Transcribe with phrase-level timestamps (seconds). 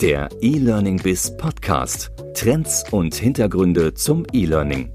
[0.00, 2.10] Der E-Learning Biz Podcast.
[2.34, 4.90] Trends und Hintergründe zum E-Learning.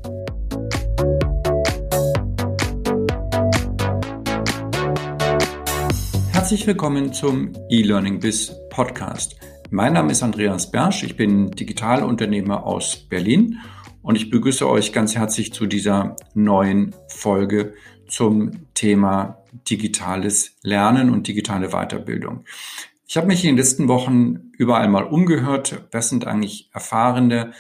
[6.32, 9.38] Herzlich willkommen zum E-Learning Biz Podcast.
[9.72, 13.58] Mein Name ist Andreas Bersch, ich bin Digitalunternehmer aus Berlin
[14.04, 17.74] und ich begrüße euch ganz herzlich zu dieser neuen Folge
[18.08, 22.46] zum Thema digitales Lernen und digitale Weiterbildung.
[23.12, 25.84] Ich habe mich in den letzten Wochen überall mal umgehört.
[25.92, 27.52] Was sind eigentlich erfahrene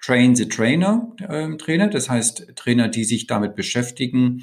[0.00, 1.88] Train the Trainer äh, Trainer?
[1.88, 4.42] Das heißt Trainer, die sich damit beschäftigen,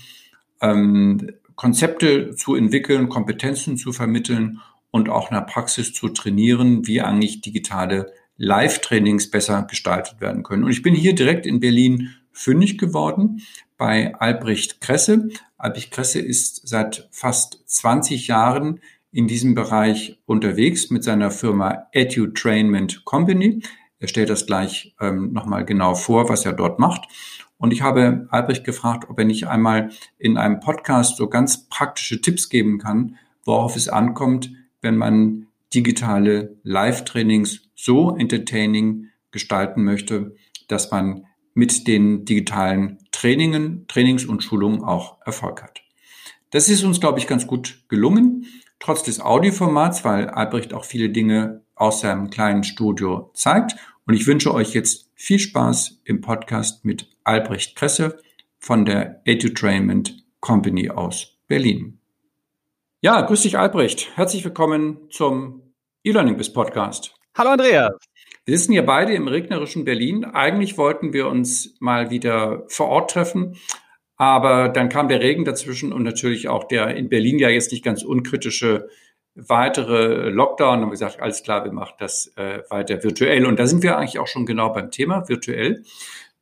[0.61, 7.01] ähm, Konzepte zu entwickeln, Kompetenzen zu vermitteln und auch in der Praxis zu trainieren, wie
[7.01, 10.65] eigentlich digitale Live-Trainings besser gestaltet werden können.
[10.65, 13.41] Und ich bin hier direkt in Berlin fündig geworden
[13.75, 15.29] bei Albrecht Kresse.
[15.57, 18.81] Albrecht Kresse ist seit fast 20 Jahren
[19.13, 23.61] in diesem Bereich unterwegs mit seiner Firma Edutrainment Company.
[23.99, 27.07] Er stellt das gleich ähm, nochmal genau vor, was er dort macht.
[27.57, 32.19] Und ich habe Albrecht gefragt, ob er nicht einmal in einem Podcast so ganz praktische
[32.19, 40.35] Tipps geben kann, worauf es ankommt, wenn man digitale Live-Trainings so entertaining gestalten möchte,
[40.67, 45.81] dass man mit den digitalen Trainingen, Trainings und Schulungen auch Erfolg hat.
[46.49, 48.45] Das ist uns, glaube ich, ganz gut gelungen,
[48.83, 53.75] trotz des Audioformats, weil Albrecht auch viele Dinge aus seinem kleinen Studio zeigt.
[54.05, 58.19] Und ich wünsche euch jetzt viel Spaß im Podcast mit Albrecht Kresse
[58.59, 61.99] von der Edutrainment Company aus Berlin.
[63.01, 64.11] Ja, grüß dich Albrecht.
[64.15, 65.61] Herzlich willkommen zum
[66.03, 67.15] E-Learning Biz Podcast.
[67.35, 67.93] Hallo Andreas.
[68.43, 70.25] Wir sitzen hier beide im regnerischen Berlin.
[70.25, 73.55] Eigentlich wollten wir uns mal wieder vor Ort treffen,
[74.17, 77.83] aber dann kam der Regen dazwischen und natürlich auch der in Berlin ja jetzt nicht
[77.83, 78.89] ganz unkritische
[79.35, 80.79] weitere Lockdown.
[80.79, 83.45] Und wir gesagt, alles klar, wir machen das äh, weiter virtuell.
[83.45, 85.83] Und da sind wir eigentlich auch schon genau beim Thema virtuell.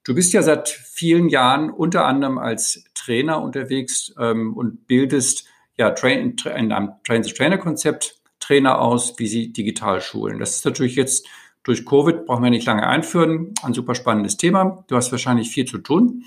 [0.03, 5.47] Du bist ja seit vielen Jahren unter anderem als Trainer unterwegs ähm, und bildest
[5.78, 10.40] ja Train, in einem Train-the-Trainer-Konzept Trainer aus, wie sie digital schulen.
[10.40, 11.28] Das ist natürlich jetzt
[11.63, 13.53] durch Covid brauchen wir nicht lange einführen.
[13.62, 14.84] Ein super spannendes Thema.
[14.88, 16.23] Du hast wahrscheinlich viel zu tun.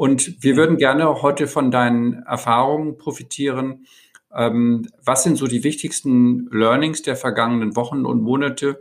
[0.00, 3.84] Und wir würden gerne heute von deinen Erfahrungen profitieren.
[4.34, 8.80] Ähm, was sind so die wichtigsten Learnings der vergangenen Wochen und Monate,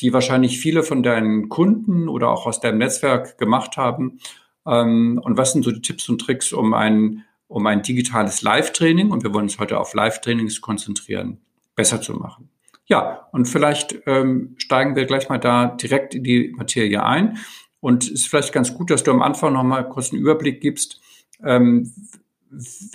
[0.00, 4.20] die wahrscheinlich viele von deinen Kunden oder auch aus deinem Netzwerk gemacht haben?
[4.66, 9.10] Ähm, und was sind so die Tipps und Tricks, um ein, um ein digitales Live-Training,
[9.10, 11.42] und wir wollen uns heute auf Live-Trainings konzentrieren,
[11.76, 12.48] besser zu machen?
[12.86, 17.36] Ja, und vielleicht ähm, steigen wir gleich mal da direkt in die Materie ein.
[17.84, 20.62] Und es ist vielleicht ganz gut, dass du am Anfang noch mal kurz einen Überblick
[20.62, 21.02] gibst,
[21.44, 21.92] ähm,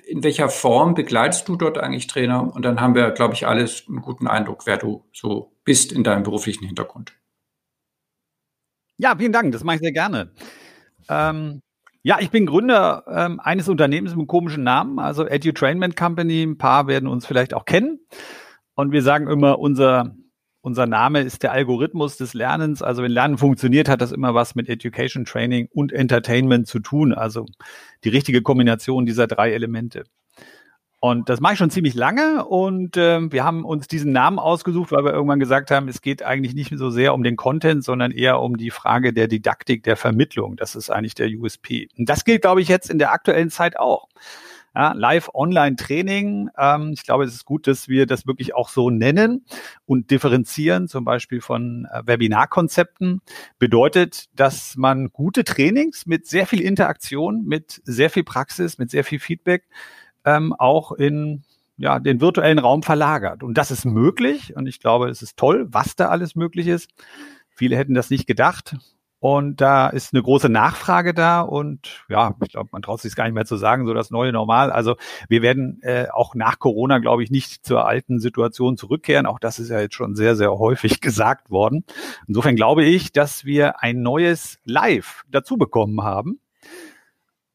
[0.07, 2.51] in welcher Form begleitest du dort eigentlich Trainer?
[2.55, 6.03] Und dann haben wir, glaube ich, alles einen guten Eindruck, wer du so bist in
[6.03, 7.13] deinem beruflichen Hintergrund.
[8.97, 10.31] Ja, vielen Dank, das mache ich sehr gerne.
[11.07, 11.61] Ähm,
[12.01, 16.41] ja, ich bin Gründer ähm, eines Unternehmens mit einem komischen Namen, also Edutrainment Company.
[16.41, 17.99] Ein paar werden uns vielleicht auch kennen.
[18.73, 20.15] Und wir sagen immer, unser,
[20.61, 22.81] unser Name ist der Algorithmus des Lernens.
[22.81, 27.13] Also wenn Lernen funktioniert, hat das immer was mit Education, Training und Entertainment zu tun.
[27.13, 27.45] Also
[28.03, 30.03] die richtige Kombination dieser drei Elemente.
[31.01, 34.91] Und das mache ich schon ziemlich lange und äh, wir haben uns diesen Namen ausgesucht,
[34.91, 38.11] weil wir irgendwann gesagt haben, es geht eigentlich nicht so sehr um den Content, sondern
[38.11, 40.57] eher um die Frage der Didaktik, der Vermittlung.
[40.57, 41.87] Das ist eigentlich der USP.
[41.97, 44.09] Und das gilt, glaube ich, jetzt in der aktuellen Zeit auch.
[44.79, 46.51] Ja, Live-Online-Training.
[46.57, 49.43] Ähm, ich glaube, es ist gut, dass wir das wirklich auch so nennen
[49.85, 53.19] und differenzieren, zum Beispiel von äh, Webinarkonzepten.
[53.57, 59.03] Bedeutet, dass man gute Trainings mit sehr viel Interaktion, mit sehr viel Praxis, mit sehr
[59.03, 59.67] viel Feedback
[60.23, 61.43] ähm, auch in
[61.75, 63.43] ja, den virtuellen Raum verlagert.
[63.43, 64.55] Und das ist möglich.
[64.55, 66.89] Und ich glaube, es ist toll, was da alles möglich ist.
[67.49, 68.77] Viele hätten das nicht gedacht.
[69.19, 73.25] Und da ist eine große Nachfrage da und ja, ich glaube, man traut sich gar
[73.25, 74.71] nicht mehr zu sagen, so das neue Normal.
[74.71, 74.95] Also
[75.27, 79.25] wir werden äh, auch nach Corona, glaube ich, nicht zur alten Situation zurückkehren.
[79.25, 81.83] Auch das ist ja jetzt schon sehr, sehr häufig gesagt worden.
[82.27, 86.39] Insofern glaube ich, dass wir ein neues Live dazu bekommen haben,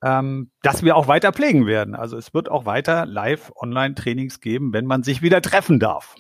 [0.02, 1.94] ähm, das wir auch weiter pflegen werden.
[1.94, 6.14] Also es wird auch weiter Live-Online-Trainings geben, wenn man sich wieder treffen darf.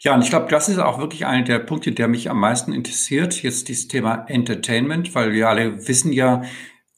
[0.00, 2.72] Ja, und ich glaube, das ist auch wirklich einer der Punkte, der mich am meisten
[2.72, 6.42] interessiert, jetzt dieses Thema Entertainment, weil wir alle wissen ja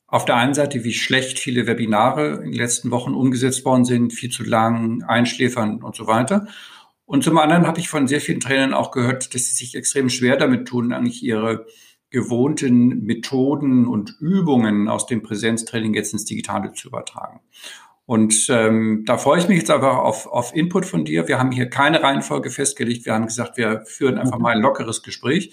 [0.08, 4.12] auf der einen Seite, wie schlecht viele Webinare in den letzten Wochen umgesetzt worden sind,
[4.12, 6.48] viel zu lang, einschläfern und so weiter.
[7.04, 10.08] Und zum anderen habe ich von sehr vielen Trainern auch gehört, dass sie sich extrem
[10.08, 11.66] schwer damit tun, eigentlich ihre
[12.10, 17.40] gewohnten Methoden und Übungen aus dem Präsenztraining jetzt ins Digitale zu übertragen.
[18.06, 21.26] Und ähm, da freue ich mich jetzt einfach auf, auf Input von dir.
[21.26, 23.04] Wir haben hier keine Reihenfolge festgelegt.
[23.04, 25.52] Wir haben gesagt, wir führen einfach mal ein lockeres Gespräch,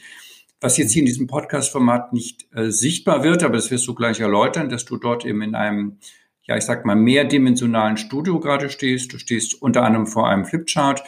[0.62, 4.20] was jetzt hier in diesem Podcast-Format nicht äh, sichtbar wird, aber das wirst du gleich
[4.20, 5.98] erläutern, dass du dort eben in einem,
[6.44, 9.12] ja, ich sag mal, mehrdimensionalen Studio gerade stehst.
[9.14, 11.02] Du stehst unter anderem vor einem Flipchart.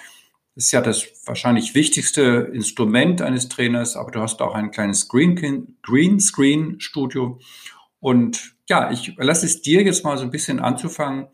[0.55, 5.09] Das ist ja das wahrscheinlich wichtigste Instrument eines Trainers, aber du hast auch ein kleines
[5.09, 7.39] Greenscreen-Studio.
[7.99, 11.27] Und ja, ich lasse es dir jetzt mal so ein bisschen anzufangen.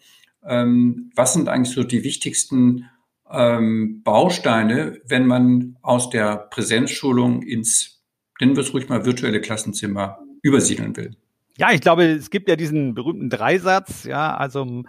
[0.43, 2.89] Ähm, was sind eigentlich so die wichtigsten
[3.29, 8.01] ähm, Bausteine, wenn man aus der Präsenzschulung ins,
[8.39, 11.15] nennen wir es ruhig mal, virtuelle Klassenzimmer übersiedeln will?
[11.57, 14.83] Ja, ich glaube, es gibt ja diesen berühmten Dreisatz, ja, also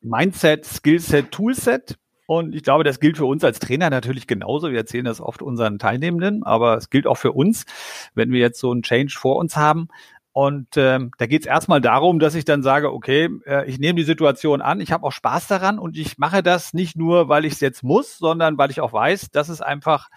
[0.00, 1.96] Mindset, Skillset, Toolset.
[2.26, 4.70] Und ich glaube, das gilt für uns als Trainer natürlich genauso.
[4.70, 7.66] Wir erzählen das oft unseren Teilnehmenden, aber es gilt auch für uns,
[8.14, 9.88] wenn wir jetzt so einen Change vor uns haben.
[10.32, 13.96] Und ähm, da geht es erstmal darum, dass ich dann sage, okay, äh, ich nehme
[13.96, 17.44] die Situation an, ich habe auch Spaß daran und ich mache das nicht nur, weil
[17.44, 20.08] ich es jetzt muss, sondern weil ich auch weiß, dass es einfach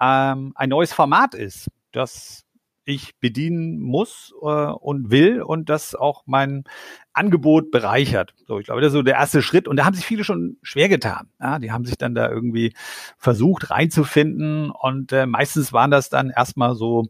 [0.00, 2.44] ähm, ein neues Format ist, das
[2.84, 6.64] ich bedienen muss äh, und will und das auch mein
[7.12, 8.34] Angebot bereichert.
[8.46, 9.68] So, ich glaube, das ist so der erste Schritt.
[9.68, 11.28] Und da haben sich viele schon schwer getan.
[11.40, 12.74] Ja, die haben sich dann da irgendwie
[13.16, 17.06] versucht reinzufinden und äh, meistens waren das dann erstmal so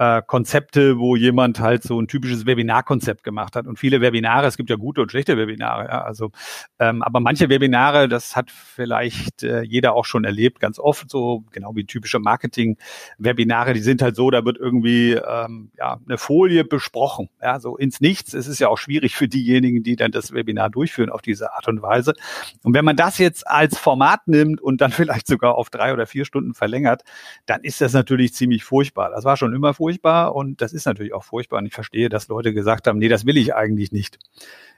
[0.00, 3.66] äh, Konzepte, wo jemand halt so ein typisches Webinarkonzept gemacht hat.
[3.66, 6.30] Und viele Webinare, es gibt ja gute und schlechte Webinare, ja, also
[6.78, 11.44] ähm, aber manche Webinare, das hat vielleicht äh, jeder auch schon erlebt, ganz oft so,
[11.52, 16.64] genau wie typische Marketing-Webinare, die sind halt so, da wird irgendwie ähm, ja eine Folie
[16.64, 18.32] besprochen, ja, so ins Nichts.
[18.32, 21.68] Es ist ja auch schwierig für diejenigen, die dann das Webinar durchführen auf diese Art
[21.68, 22.14] und Weise.
[22.62, 26.06] Und wenn man das jetzt als Format nimmt und dann vielleicht sogar auf drei oder
[26.06, 27.02] vier Stunden verlängert,
[27.44, 29.10] dann ist das natürlich ziemlich furchtbar.
[29.10, 31.58] Das war schon immer furchtbar furchtbar und das ist natürlich auch furchtbar.
[31.58, 34.18] Und ich verstehe, dass Leute gesagt haben, nee, das will ich eigentlich nicht.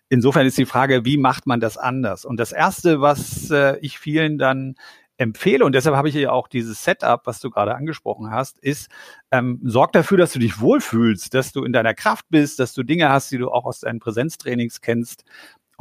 [0.09, 2.25] Insofern ist die Frage, wie macht man das anders?
[2.25, 4.75] Und das Erste, was äh, ich vielen dann
[5.19, 8.91] empfehle, und deshalb habe ich ja auch dieses Setup, was du gerade angesprochen hast, ist,
[9.31, 12.83] ähm, sorg dafür, dass du dich wohlfühlst, dass du in deiner Kraft bist, dass du
[12.83, 15.25] Dinge hast, die du auch aus deinen Präsenztrainings kennst,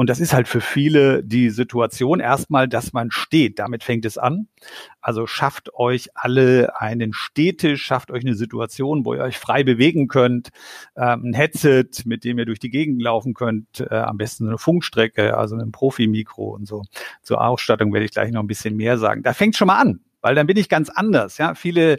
[0.01, 3.59] und das ist halt für viele die Situation erstmal, dass man steht.
[3.59, 4.47] Damit fängt es an.
[4.99, 10.07] Also schafft euch alle einen Stehtisch, schafft euch eine Situation, wo ihr euch frei bewegen
[10.07, 10.49] könnt.
[10.95, 13.79] Ähm, ein Headset, mit dem ihr durch die Gegend laufen könnt.
[13.79, 16.81] Äh, am besten eine Funkstrecke, also ein Profi-Mikro und so.
[17.21, 19.21] Zur Ausstattung werde ich gleich noch ein bisschen mehr sagen.
[19.21, 21.39] Da fängt schon mal an weil dann bin ich ganz anders.
[21.39, 21.97] Ja, viele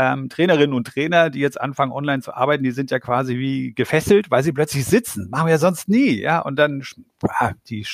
[0.00, 3.74] ähm, Trainerinnen und Trainer, die jetzt anfangen, online zu arbeiten, die sind ja quasi wie
[3.74, 5.28] gefesselt, weil sie plötzlich sitzen.
[5.28, 6.38] Machen wir ja sonst nie, ja.
[6.38, 6.82] Und dann
[7.28, 7.86] ah, die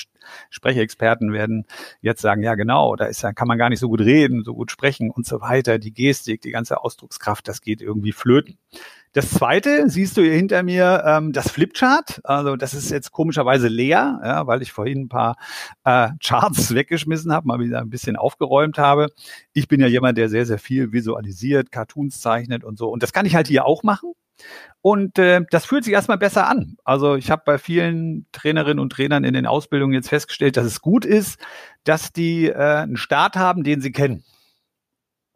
[0.49, 1.65] Sprechexperten werden
[1.99, 4.53] jetzt sagen, ja genau, da ist ja, kann man gar nicht so gut reden, so
[4.53, 5.79] gut sprechen und so weiter.
[5.79, 8.57] Die Gestik, die ganze Ausdruckskraft, das geht irgendwie flöten.
[9.13, 12.21] Das zweite siehst du hier hinter mir, ähm, das Flipchart.
[12.23, 15.37] Also das ist jetzt komischerweise leer, ja, weil ich vorhin ein paar
[15.83, 19.07] äh, Charts weggeschmissen habe, mal wieder ein bisschen aufgeräumt habe.
[19.53, 22.89] Ich bin ja jemand, der sehr, sehr viel visualisiert, Cartoons zeichnet und so.
[22.89, 24.13] Und das kann ich halt hier auch machen.
[24.81, 26.77] Und äh, das fühlt sich erstmal besser an.
[26.83, 30.81] Also ich habe bei vielen Trainerinnen und Trainern in den Ausbildungen jetzt festgestellt, dass es
[30.81, 31.39] gut ist,
[31.83, 34.23] dass die äh, einen Start haben, den sie kennen.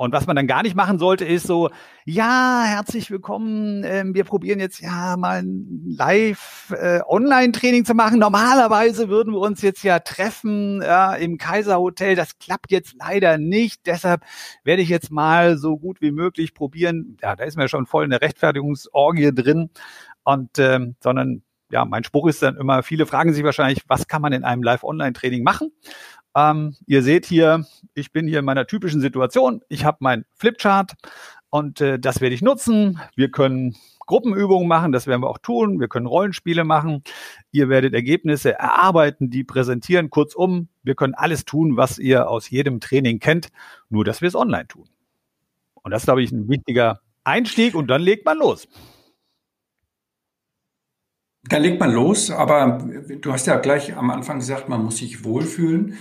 [0.01, 1.69] Und was man dann gar nicht machen sollte, ist so,
[2.05, 8.17] ja, herzlich willkommen, ähm, wir probieren jetzt ja mal ein Live-Online-Training äh, zu machen.
[8.17, 12.15] Normalerweise würden wir uns jetzt ja treffen ja, im Kaiserhotel.
[12.15, 13.85] Das klappt jetzt leider nicht.
[13.85, 14.23] Deshalb
[14.63, 17.17] werde ich jetzt mal so gut wie möglich probieren.
[17.21, 19.69] Ja, da ist mir schon voll eine Rechtfertigungsorgie drin.
[20.23, 24.23] Und ähm, sondern ja, mein Spruch ist dann immer, viele fragen sich wahrscheinlich, was kann
[24.23, 25.71] man in einem Live-Online-Training machen?
[26.35, 29.61] Ähm, ihr seht hier, ich bin hier in meiner typischen Situation.
[29.69, 30.93] Ich habe mein Flipchart
[31.49, 32.99] und äh, das werde ich nutzen.
[33.15, 35.79] Wir können Gruppenübungen machen, das werden wir auch tun.
[35.79, 37.03] Wir können Rollenspiele machen.
[37.51, 40.09] Ihr werdet Ergebnisse erarbeiten, die präsentieren.
[40.09, 43.49] Kurzum, wir können alles tun, was ihr aus jedem Training kennt,
[43.89, 44.89] nur dass wir es online tun.
[45.75, 48.67] Und das ist, glaube ich, ein wichtiger Einstieg und dann legt man los.
[51.43, 52.87] Dann legt man los, aber
[53.19, 55.97] du hast ja gleich am Anfang gesagt, man muss sich wohlfühlen.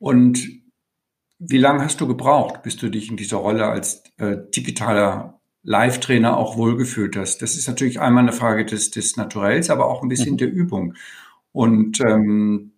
[0.00, 0.48] Und
[1.38, 6.36] wie lange hast du gebraucht, bis du dich in dieser Rolle als äh, digitaler Live-Trainer
[6.36, 7.42] auch wohlgefühlt hast?
[7.42, 10.38] Das ist natürlich einmal eine Frage des, des Naturells, aber auch ein bisschen mhm.
[10.38, 10.94] der Übung.
[11.52, 12.72] Und ähm,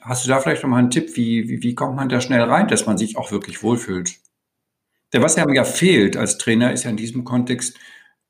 [0.00, 2.42] hast du da vielleicht noch mal einen Tipp, wie, wie, wie kommt man da schnell
[2.42, 4.18] rein, dass man sich auch wirklich wohlfühlt?
[5.12, 7.78] Denn was ja fehlt als Trainer, ist ja in diesem Kontext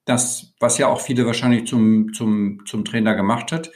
[0.04, 3.70] das, was ja auch viele wahrscheinlich zum, zum, zum Trainer gemacht hat,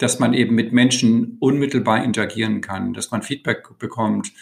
[0.00, 4.32] dass man eben mit Menschen unmittelbar interagieren kann, dass man Feedback bekommt,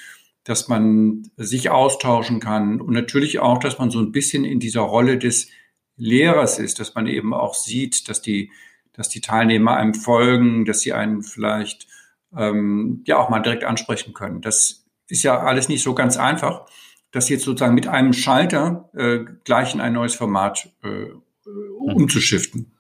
[0.45, 4.83] dass man sich austauschen kann und natürlich auch, dass man so ein bisschen in dieser
[4.83, 5.49] Rolle des
[5.97, 8.53] Lehrers ist, dass man eben auch sieht, dass die,
[8.93, 11.89] dass die Teilnehmer einem folgen, dass sie einen vielleicht
[12.37, 14.41] ähm, ja auch mal direkt ansprechen können.
[14.41, 16.67] Das ist ja alles nicht so ganz einfach,
[17.11, 21.07] das jetzt sozusagen mit einem Schalter äh, gleich in ein neues Format äh,
[21.79, 22.78] umzuschiften.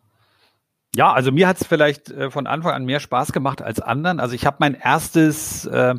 [0.99, 4.19] Ja, also mir hat es vielleicht äh, von Anfang an mehr Spaß gemacht als anderen.
[4.19, 5.95] Also ich habe mein erstes äh,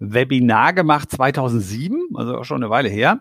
[0.00, 3.20] Webinar gemacht 2007, also auch schon eine Weile her.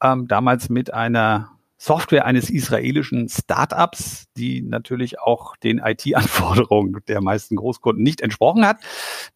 [0.00, 1.53] Ähm, damals mit einer
[1.84, 8.78] Software eines israelischen Startups, die natürlich auch den IT-Anforderungen der meisten Großkunden nicht entsprochen hat.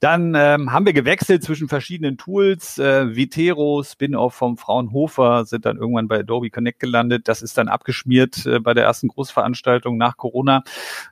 [0.00, 2.78] Dann ähm, haben wir gewechselt zwischen verschiedenen Tools.
[2.78, 7.28] Äh, Vitero, Spin-off vom Fraunhofer, sind dann irgendwann bei Adobe Connect gelandet.
[7.28, 10.62] Das ist dann abgeschmiert äh, bei der ersten Großveranstaltung nach Corona.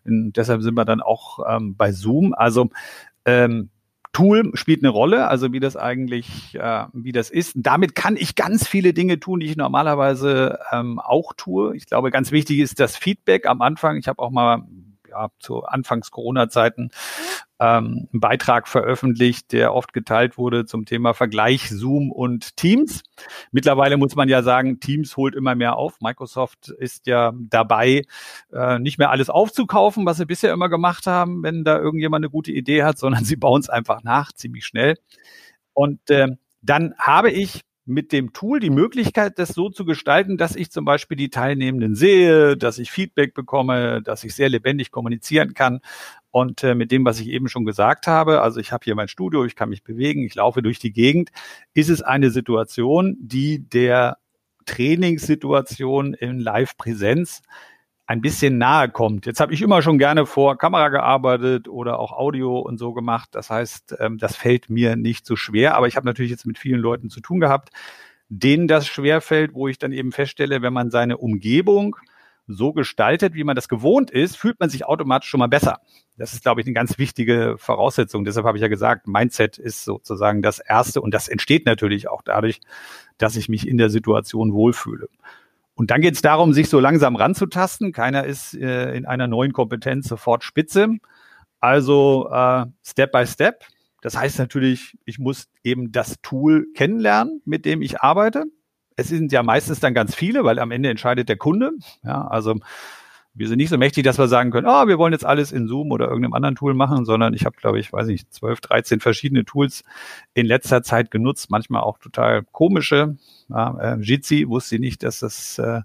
[0.06, 2.32] Und deshalb sind wir dann auch ähm, bei Zoom.
[2.32, 2.70] Also
[3.26, 3.68] ähm,
[4.16, 7.52] Tool spielt eine Rolle, also wie das eigentlich, äh, wie das ist.
[7.54, 11.76] damit kann ich ganz viele Dinge tun, die ich normalerweise ähm, auch tue.
[11.76, 13.98] Ich glaube, ganz wichtig ist das Feedback am Anfang.
[13.98, 14.62] Ich habe auch mal
[15.10, 16.90] ja, zu Anfangs Corona-Zeiten
[17.58, 23.02] ähm, einen Beitrag veröffentlicht, der oft geteilt wurde zum Thema Vergleich Zoom und Teams.
[23.50, 26.00] Mittlerweile muss man ja sagen, Teams holt immer mehr auf.
[26.00, 28.02] Microsoft ist ja dabei,
[28.52, 32.30] äh, nicht mehr alles aufzukaufen, was sie bisher immer gemacht haben, wenn da irgendjemand eine
[32.30, 34.96] gute Idee hat, sondern sie bauen es einfach nach, ziemlich schnell.
[35.72, 36.28] Und äh,
[36.62, 40.84] dann habe ich mit dem Tool die Möglichkeit, das so zu gestalten, dass ich zum
[40.84, 45.80] Beispiel die Teilnehmenden sehe, dass ich Feedback bekomme, dass ich sehr lebendig kommunizieren kann.
[46.32, 49.08] Und äh, mit dem, was ich eben schon gesagt habe, also ich habe hier mein
[49.08, 51.30] Studio, ich kann mich bewegen, ich laufe durch die Gegend,
[51.74, 54.18] ist es eine Situation, die der
[54.66, 57.42] Trainingssituation in Live-Präsenz
[58.06, 59.26] ein bisschen nahe kommt.
[59.26, 63.30] Jetzt habe ich immer schon gerne vor Kamera gearbeitet oder auch Audio und so gemacht.
[63.32, 65.74] Das heißt, ähm, das fällt mir nicht so schwer.
[65.74, 67.70] Aber ich habe natürlich jetzt mit vielen Leuten zu tun gehabt,
[68.28, 71.96] denen das schwer fällt, wo ich dann eben feststelle, wenn man seine Umgebung
[72.48, 75.80] so gestaltet, wie man das gewohnt ist, fühlt man sich automatisch schon mal besser.
[76.16, 78.24] Das ist, glaube ich, eine ganz wichtige Voraussetzung.
[78.24, 82.22] Deshalb habe ich ja gesagt, Mindset ist sozusagen das Erste und das entsteht natürlich auch
[82.22, 82.60] dadurch,
[83.18, 85.08] dass ich mich in der Situation wohlfühle.
[85.76, 87.92] Und dann geht es darum, sich so langsam ranzutasten.
[87.92, 90.88] Keiner ist äh, in einer neuen Kompetenz sofort Spitze.
[91.60, 93.62] Also äh, Step by Step.
[94.00, 98.44] Das heißt natürlich, ich muss eben das Tool kennenlernen, mit dem ich arbeite.
[98.96, 101.72] Es sind ja meistens dann ganz viele, weil am Ende entscheidet der Kunde.
[102.02, 102.54] Ja, also
[103.34, 105.68] wir sind nicht so mächtig, dass wir sagen können, oh, wir wollen jetzt alles in
[105.68, 109.00] Zoom oder irgendeinem anderen Tool machen, sondern ich habe, glaube ich, weiß nicht, 12, 13
[109.00, 109.84] verschiedene Tools
[110.32, 113.16] in letzter Zeit genutzt, manchmal auch total komische.
[113.50, 115.82] Äh, Jitsi wusste nicht, dass das äh,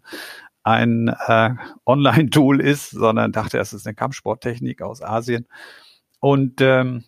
[0.64, 1.52] ein äh,
[1.86, 5.48] Online-Tool ist, sondern dachte, es ist eine Kampfsporttechnik aus Asien.
[6.20, 7.04] Und ähm,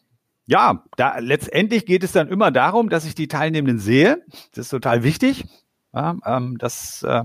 [0.45, 4.24] ja, da letztendlich geht es dann immer darum, dass ich die Teilnehmenden sehe.
[4.53, 5.45] Das ist total wichtig.
[5.93, 7.24] Ja, ähm, das äh,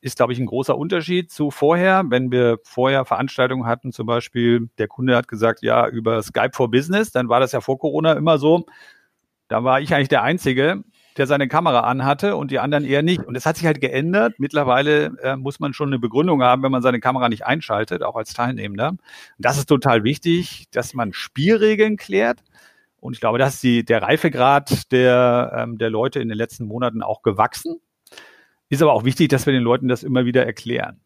[0.00, 2.04] ist, glaube ich, ein großer Unterschied zu vorher.
[2.08, 6.70] Wenn wir vorher Veranstaltungen hatten, zum Beispiel, der Kunde hat gesagt, ja, über Skype for
[6.70, 8.64] Business, dann war das ja vor Corona immer so.
[9.48, 10.82] Da war ich eigentlich der Einzige,
[11.20, 13.22] der seine Kamera anhatte und die anderen eher nicht.
[13.22, 14.34] Und das hat sich halt geändert.
[14.38, 18.16] Mittlerweile äh, muss man schon eine Begründung haben, wenn man seine Kamera nicht einschaltet, auch
[18.16, 18.88] als Teilnehmender.
[18.88, 19.00] Und
[19.38, 22.42] das ist total wichtig, dass man Spielregeln klärt.
[23.00, 26.64] Und ich glaube, das ist die, der Reifegrad der, ähm, der Leute in den letzten
[26.64, 27.80] Monaten auch gewachsen.
[28.70, 31.00] Ist aber auch wichtig, dass wir den Leuten das immer wieder erklären.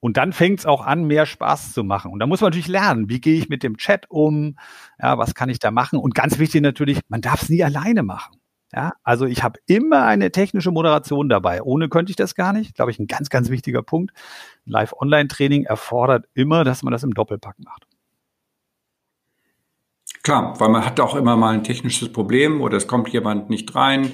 [0.00, 2.12] Und dann fängt es auch an, mehr Spaß zu machen.
[2.12, 4.58] Und da muss man natürlich lernen, wie gehe ich mit dem Chat um,
[5.00, 5.98] ja, was kann ich da machen?
[5.98, 8.36] Und ganz wichtig natürlich, man darf es nie alleine machen.
[8.74, 11.62] Ja, also ich habe immer eine technische Moderation dabei.
[11.62, 12.74] Ohne könnte ich das gar nicht.
[12.74, 14.12] Glaube ich, ein ganz, ganz wichtiger Punkt.
[14.64, 17.86] Live-Online-Training erfordert immer, dass man das im Doppelpack macht.
[20.24, 23.74] Klar, weil man hat auch immer mal ein technisches Problem oder es kommt jemand nicht
[23.74, 24.12] rein,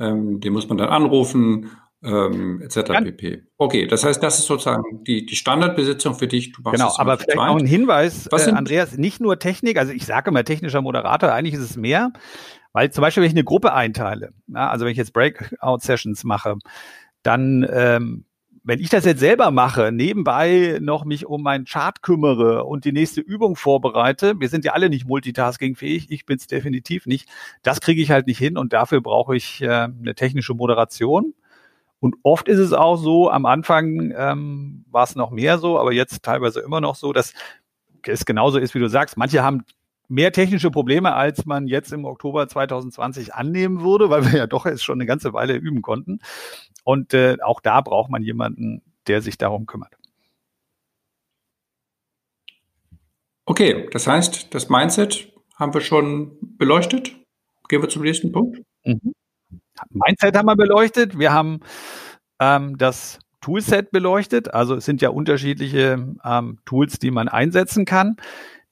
[0.00, 1.70] ähm, den muss man dann anrufen
[2.02, 2.76] ähm, etc.
[2.76, 3.00] Ja.
[3.02, 3.42] pp.
[3.58, 6.52] Okay, das heißt, das ist sozusagen die, die Standardbesitzung für dich.
[6.52, 10.06] Du genau, aber vielleicht auch ein Hinweis, Was äh, Andreas, nicht nur Technik, also ich
[10.06, 12.12] sage immer technischer Moderator, eigentlich ist es mehr,
[12.72, 16.56] weil zum Beispiel, wenn ich eine Gruppe einteile, ja, also wenn ich jetzt Breakout-Sessions mache,
[17.22, 18.24] dann ähm,
[18.62, 22.92] wenn ich das jetzt selber mache, nebenbei noch mich um meinen Chart kümmere und die
[22.92, 27.28] nächste Übung vorbereite, wir sind ja alle nicht multitaskingfähig, ich bin es definitiv nicht,
[27.62, 31.34] das kriege ich halt nicht hin und dafür brauche ich äh, eine technische Moderation.
[32.00, 35.92] Und oft ist es auch so, am Anfang ähm, war es noch mehr so, aber
[35.92, 37.34] jetzt teilweise immer noch so, dass
[38.02, 39.18] es genauso ist, wie du sagst.
[39.18, 39.64] Manche haben
[40.10, 44.66] mehr technische Probleme, als man jetzt im Oktober 2020 annehmen würde, weil wir ja doch
[44.66, 46.18] jetzt schon eine ganze Weile üben konnten.
[46.84, 49.94] Und äh, auch da braucht man jemanden, der sich darum kümmert.
[53.46, 57.16] Okay, das heißt, das Mindset haben wir schon beleuchtet.
[57.68, 58.60] Gehen wir zum nächsten Punkt.
[58.84, 59.12] Mhm.
[59.90, 61.18] Mindset haben wir beleuchtet.
[61.18, 61.60] Wir haben
[62.40, 64.52] ähm, das Toolset beleuchtet.
[64.52, 68.16] Also es sind ja unterschiedliche ähm, Tools, die man einsetzen kann,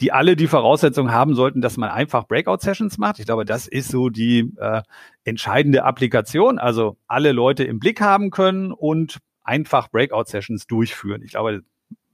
[0.01, 3.19] die alle die Voraussetzung haben sollten, dass man einfach Breakout-Sessions macht.
[3.19, 4.83] Ich glaube, das ist so die äh,
[5.25, 6.59] entscheidende Applikation.
[6.59, 11.23] Also alle Leute im Blick haben können und einfach Breakout-Sessions durchführen.
[11.23, 11.63] Ich glaube,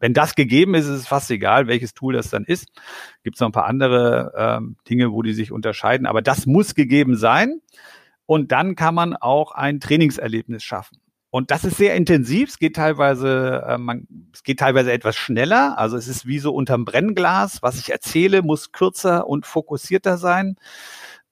[0.01, 2.69] wenn das gegeben ist, ist es fast egal, welches Tool das dann ist.
[3.23, 6.75] Gibt es noch ein paar andere ähm, Dinge, wo die sich unterscheiden, aber das muss
[6.75, 7.61] gegeben sein.
[8.27, 10.99] Und dann kann man auch ein Trainingserlebnis schaffen.
[11.35, 12.51] Und das ist sehr intensiv.
[12.51, 15.77] Es geht teilweise, äh, man, es geht teilweise etwas schneller.
[15.77, 17.61] Also es ist wie so unterm Brennglas.
[17.61, 20.55] Was ich erzähle, muss kürzer und fokussierter sein.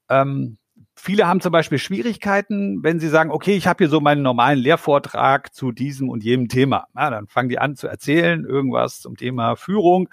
[0.09, 0.59] Ähm,
[0.97, 4.59] viele haben zum Beispiel Schwierigkeiten, wenn sie sagen, okay, ich habe hier so meinen normalen
[4.59, 6.88] Lehrvortrag zu diesem und jenem Thema.
[6.97, 10.09] Ja, dann fangen die an zu erzählen, irgendwas zum Thema Führung.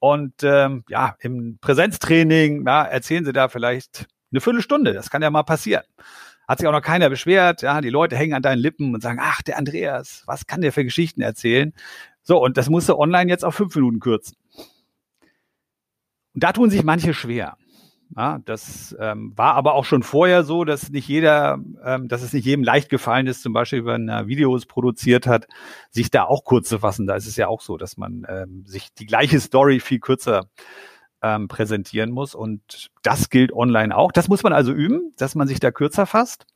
[0.00, 4.94] Und ähm, ja, im Präsenztraining ja, erzählen sie da vielleicht eine Viertelstunde.
[4.94, 5.84] Das kann ja mal passieren.
[6.48, 7.60] Hat sich auch noch keiner beschwert.
[7.60, 10.72] Ja, die Leute hängen an deinen Lippen und sagen, ach, der Andreas, was kann der
[10.72, 11.74] für Geschichten erzählen?
[12.22, 14.36] So, und das musste online jetzt auf fünf Minuten kürzen.
[16.34, 17.58] Und da tun sich manche schwer.
[18.16, 22.32] Ja, das ähm, war aber auch schon vorher so, dass nicht jeder, ähm, dass es
[22.32, 25.46] nicht jedem leicht gefallen ist, zum Beispiel, wenn er Videos produziert hat,
[25.90, 27.06] sich da auch kurz zu fassen.
[27.06, 30.48] Da ist es ja auch so, dass man ähm, sich die gleiche Story viel kürzer
[31.22, 32.34] ähm, präsentieren muss.
[32.34, 34.12] Und das gilt online auch.
[34.12, 36.46] Das muss man also üben, dass man sich da kürzer fasst,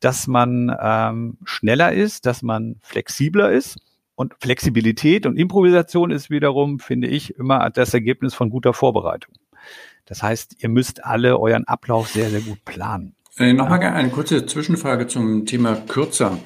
[0.00, 3.78] dass man ähm, schneller ist, dass man flexibler ist.
[4.14, 9.34] Und Flexibilität und Improvisation ist wiederum, finde ich, immer das Ergebnis von guter Vorbereitung.
[10.06, 13.14] Das heißt, ihr müsst alle euren Ablauf sehr, sehr gut planen.
[13.36, 16.38] Äh, Nochmal eine kurze Zwischenfrage zum Thema kürzer.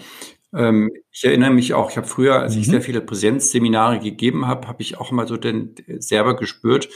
[0.53, 2.63] Ähm, ich erinnere mich auch, ich habe früher, als mhm.
[2.63, 6.89] ich sehr viele Präsenzseminare gegeben habe, habe ich auch mal so den selber gespürt,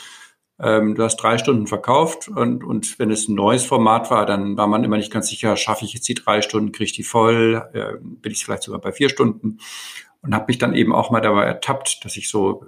[0.60, 4.56] ähm, du hast drei Stunden verkauft und, und wenn es ein neues Format war, dann
[4.56, 7.02] war man immer nicht ganz sicher, schaffe ich jetzt die drei Stunden, kriege ich die
[7.02, 9.58] voll, äh, bin ich vielleicht sogar bei vier Stunden
[10.22, 12.64] und habe mich dann eben auch mal dabei ertappt, dass ich so,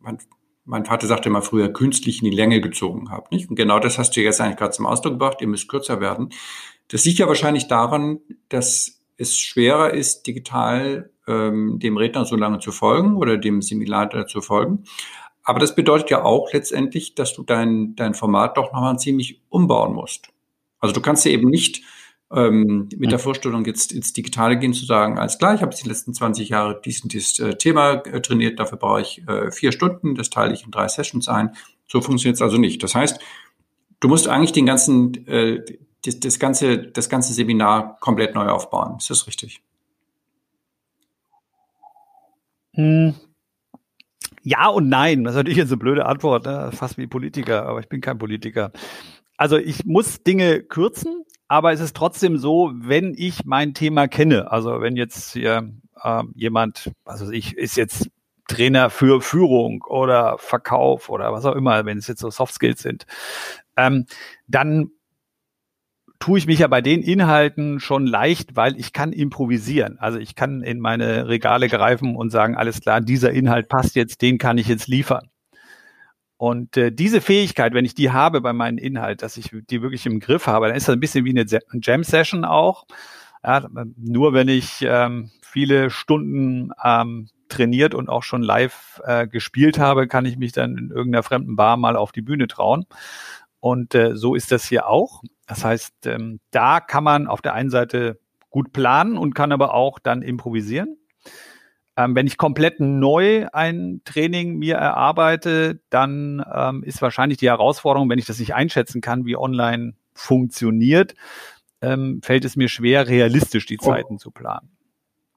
[0.00, 0.18] mein,
[0.64, 3.26] mein Vater sagte immer früher, künstlich in die Länge gezogen habe.
[3.30, 3.48] Nicht?
[3.48, 6.30] Und genau das hast du jetzt eigentlich gerade zum Ausdruck gebracht, ihr müsst kürzer werden.
[6.88, 8.20] Das liegt ja wahrscheinlich daran,
[8.50, 14.26] dass es schwerer ist, digital ähm, dem Redner so lange zu folgen oder dem Simulator
[14.26, 14.84] zu folgen.
[15.44, 19.94] Aber das bedeutet ja auch letztendlich, dass du dein, dein Format doch nochmal ziemlich umbauen
[19.94, 20.28] musst.
[20.78, 21.82] Also du kannst ja eben nicht
[22.32, 25.86] ähm, mit der Vorstellung jetzt ins Digitale gehen zu sagen, alles klar, ich habe die
[25.88, 29.72] letzten 20 Jahre dies und dieses äh, Thema äh, trainiert, dafür brauche ich äh, vier
[29.72, 31.54] Stunden, das teile ich in drei Sessions ein.
[31.86, 32.82] So funktioniert es also nicht.
[32.82, 33.20] Das heißt,
[34.00, 35.62] du musst eigentlich den ganzen, äh,
[36.04, 38.96] das, das, ganze, das ganze Seminar komplett neu aufbauen.
[38.98, 39.62] Ist das richtig?
[42.74, 43.14] Hm.
[44.42, 45.24] Ja und nein.
[45.24, 46.70] Das ist natürlich jetzt eine blöde Antwort, ne?
[46.72, 48.72] fast wie Politiker, aber ich bin kein Politiker.
[49.36, 54.50] Also ich muss Dinge kürzen, aber es ist trotzdem so, wenn ich mein Thema kenne,
[54.50, 58.10] also wenn jetzt hier äh, jemand, also ich ist jetzt
[58.48, 62.82] Trainer für Führung oder Verkauf oder was auch immer, wenn es jetzt so Soft Skills
[62.82, 63.06] sind,
[63.76, 64.06] ähm,
[64.46, 64.90] dann
[66.22, 69.98] tue ich mich ja bei den Inhalten schon leicht, weil ich kann improvisieren.
[69.98, 74.22] Also ich kann in meine Regale greifen und sagen, alles klar, dieser Inhalt passt jetzt,
[74.22, 75.30] den kann ich jetzt liefern.
[76.36, 80.06] Und äh, diese Fähigkeit, wenn ich die habe bei meinem Inhalt, dass ich die wirklich
[80.06, 81.44] im Griff habe, dann ist das ein bisschen wie eine
[81.82, 82.84] Jam-Session auch.
[83.42, 89.80] Ja, nur wenn ich ähm, viele Stunden ähm, trainiert und auch schon live äh, gespielt
[89.80, 92.86] habe, kann ich mich dann in irgendeiner fremden Bar mal auf die Bühne trauen.
[93.58, 95.22] Und äh, so ist das hier auch.
[95.52, 99.74] Das heißt, ähm, da kann man auf der einen Seite gut planen und kann aber
[99.74, 100.96] auch dann improvisieren.
[101.94, 108.08] Ähm, wenn ich komplett neu ein Training mir erarbeite, dann ähm, ist wahrscheinlich die Herausforderung,
[108.08, 111.14] wenn ich das nicht einschätzen kann, wie online funktioniert,
[111.82, 113.84] ähm, fällt es mir schwer, realistisch die oh.
[113.84, 114.16] Zeiten oh.
[114.18, 114.70] zu planen.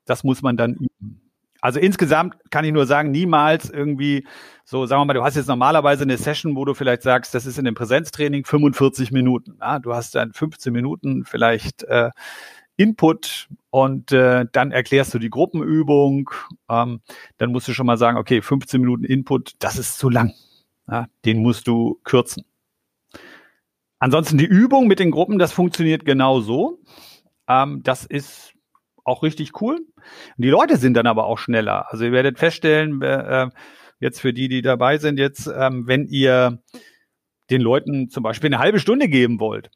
[0.05, 1.24] Das muss man dann üben.
[1.65, 4.27] Also insgesamt kann ich nur sagen, niemals irgendwie
[4.65, 7.47] so, sagen wir mal, du hast jetzt normalerweise eine Session, wo du vielleicht sagst, das
[7.47, 9.57] ist in dem Präsenztraining 45 Minuten.
[9.59, 12.11] Ja, du hast dann 15 Minuten vielleicht äh,
[12.77, 16.29] Input und äh, dann erklärst du die Gruppenübung.
[16.69, 17.01] Ähm,
[17.39, 20.33] dann musst du schon mal sagen, okay, 15 Minuten Input, das ist zu lang.
[20.87, 22.43] Ja, den musst du kürzen.
[23.97, 26.77] Ansonsten die Übung mit den Gruppen, das funktioniert genau so.
[27.47, 28.54] Ähm, das ist
[29.05, 29.79] auch richtig cool.
[30.37, 31.91] Die Leute sind dann aber auch schneller.
[31.91, 33.49] Also ihr werdet feststellen, äh,
[33.99, 36.61] jetzt für die, die dabei sind, jetzt, ähm, wenn ihr
[37.49, 39.69] den Leuten zum Beispiel eine halbe Stunde geben wollt,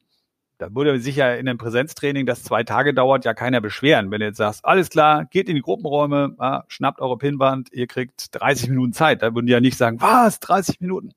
[0.57, 4.11] da würde sich ja in einem Präsenztraining, das zwei Tage dauert, ja keiner beschweren.
[4.11, 7.87] Wenn du jetzt sagst, alles klar, geht in die Gruppenräume, ah, schnappt eure Pinwand, ihr
[7.87, 9.21] kriegt 30 Minuten Zeit.
[9.21, 11.11] Da würden die ja nicht sagen, was, 30 Minuten.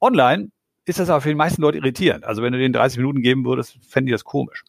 [0.00, 0.50] Online
[0.86, 2.24] ist das aber für die meisten Leute irritierend.
[2.24, 4.64] Also wenn du denen 30 Minuten geben würdest, fänden die das komisch.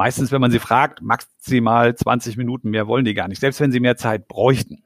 [0.00, 3.70] Meistens, wenn man sie fragt, maximal 20 Minuten mehr wollen die gar nicht, selbst wenn
[3.70, 4.82] sie mehr Zeit bräuchten.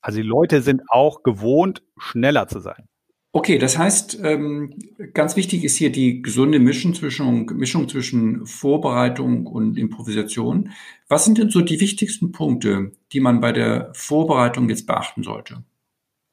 [0.00, 2.88] Also die Leute sind auch gewohnt, schneller zu sein.
[3.30, 4.74] Okay, das heißt, ähm,
[5.14, 10.70] ganz wichtig ist hier die gesunde Mischung zwischen, Mischung zwischen Vorbereitung und Improvisation.
[11.06, 15.62] Was sind denn so die wichtigsten Punkte, die man bei der Vorbereitung jetzt beachten sollte?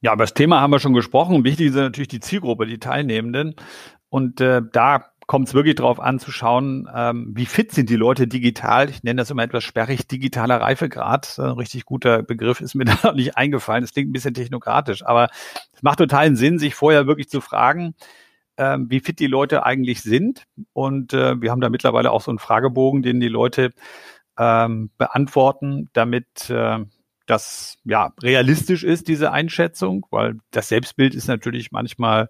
[0.01, 1.43] Ja, über das Thema haben wir schon gesprochen.
[1.43, 3.53] Wichtig ist natürlich die Zielgruppe, die Teilnehmenden.
[4.09, 7.95] Und äh, da kommt es wirklich darauf an zu schauen, ähm, wie fit sind die
[7.95, 8.89] Leute digital.
[8.89, 11.37] Ich nenne das immer etwas sperrig, digitaler Reifegrad.
[11.37, 13.83] Ein richtig guter Begriff ist mir da noch nicht eingefallen.
[13.83, 15.29] Das klingt ein bisschen technokratisch, aber
[15.71, 17.93] es macht totalen Sinn, sich vorher wirklich zu fragen,
[18.57, 20.45] ähm, wie fit die Leute eigentlich sind.
[20.73, 23.69] Und äh, wir haben da mittlerweile auch so einen Fragebogen, den die Leute
[24.39, 26.79] ähm, beantworten, damit äh,
[27.27, 32.29] das ja realistisch ist, diese Einschätzung, weil das Selbstbild ist natürlich manchmal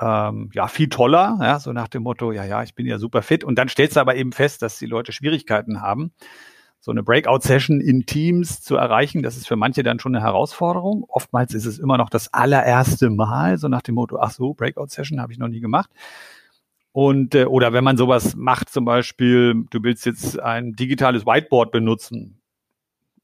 [0.00, 3.22] ähm, ja viel toller, ja, so nach dem Motto, ja, ja, ich bin ja super
[3.22, 3.44] fit.
[3.44, 6.12] Und dann stellst du aber eben fest, dass die Leute Schwierigkeiten haben,
[6.80, 9.22] so eine Breakout-Session in Teams zu erreichen.
[9.22, 11.04] Das ist für manche dann schon eine Herausforderung.
[11.08, 15.20] Oftmals ist es immer noch das allererste Mal, so nach dem Motto, ach so, Breakout-Session
[15.20, 15.90] habe ich noch nie gemacht.
[16.92, 21.70] Und äh, oder wenn man sowas macht, zum Beispiel, du willst jetzt ein digitales Whiteboard
[21.70, 22.40] benutzen.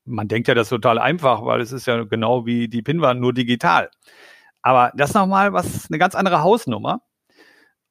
[0.04, 3.20] Man denkt ja, das ist total einfach, weil es ist ja genau wie die Pinwand,
[3.20, 3.90] nur digital.
[4.66, 7.00] Aber das nochmal was, eine ganz andere Hausnummer.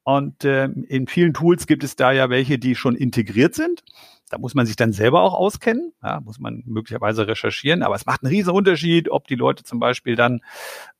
[0.02, 3.82] Und äh, in vielen Tools gibt es da ja welche, die schon integriert sind.
[4.28, 7.82] Da muss man sich dann selber auch auskennen, ja, muss man möglicherweise recherchieren.
[7.82, 10.42] Aber es macht einen riesen Unterschied, ob die Leute zum Beispiel dann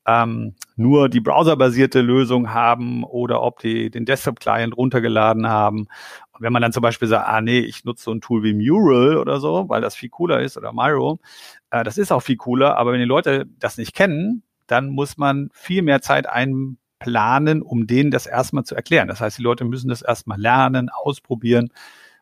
[0.06, 5.88] ähm, nur die browserbasierte Lösung haben oder ob die den Desktop-Client runtergeladen haben.
[6.32, 8.54] Und wenn man dann zum Beispiel sagt, ah nee, ich nutze so ein Tool wie
[8.54, 11.20] Mural oder so, weil das viel cooler ist oder Miro,
[11.68, 12.78] äh, das ist auch viel cooler.
[12.78, 17.86] Aber wenn die Leute das nicht kennen, dann muss man viel mehr Zeit einplanen, um
[17.86, 19.08] denen das erstmal zu erklären.
[19.08, 21.72] Das heißt, die Leute müssen das erstmal lernen, ausprobieren.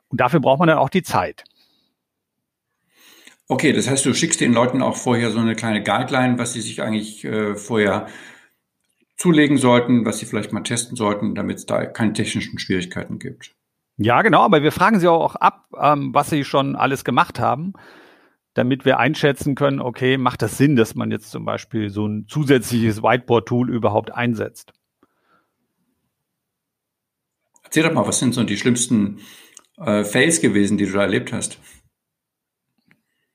[0.09, 1.45] Und dafür braucht man dann auch die Zeit.
[3.47, 6.63] Okay, das heißt, du schickst den Leuten auch vorher so eine kleine Guideline, was sie
[6.63, 8.07] sich eigentlich äh, vorher
[9.17, 13.55] zulegen sollten, was sie vielleicht mal testen sollten, damit es da keine technischen Schwierigkeiten gibt.
[13.97, 17.75] Ja, genau, aber wir fragen sie auch ab, ähm, was sie schon alles gemacht haben
[18.55, 22.27] damit wir einschätzen können, okay, macht das Sinn, dass man jetzt zum Beispiel so ein
[22.29, 24.73] zusätzliches Whiteboard-Tool überhaupt einsetzt?
[27.65, 29.21] Erzähl doch mal, was sind so die schlimmsten
[29.79, 31.59] äh, Fails gewesen, die du da erlebt hast?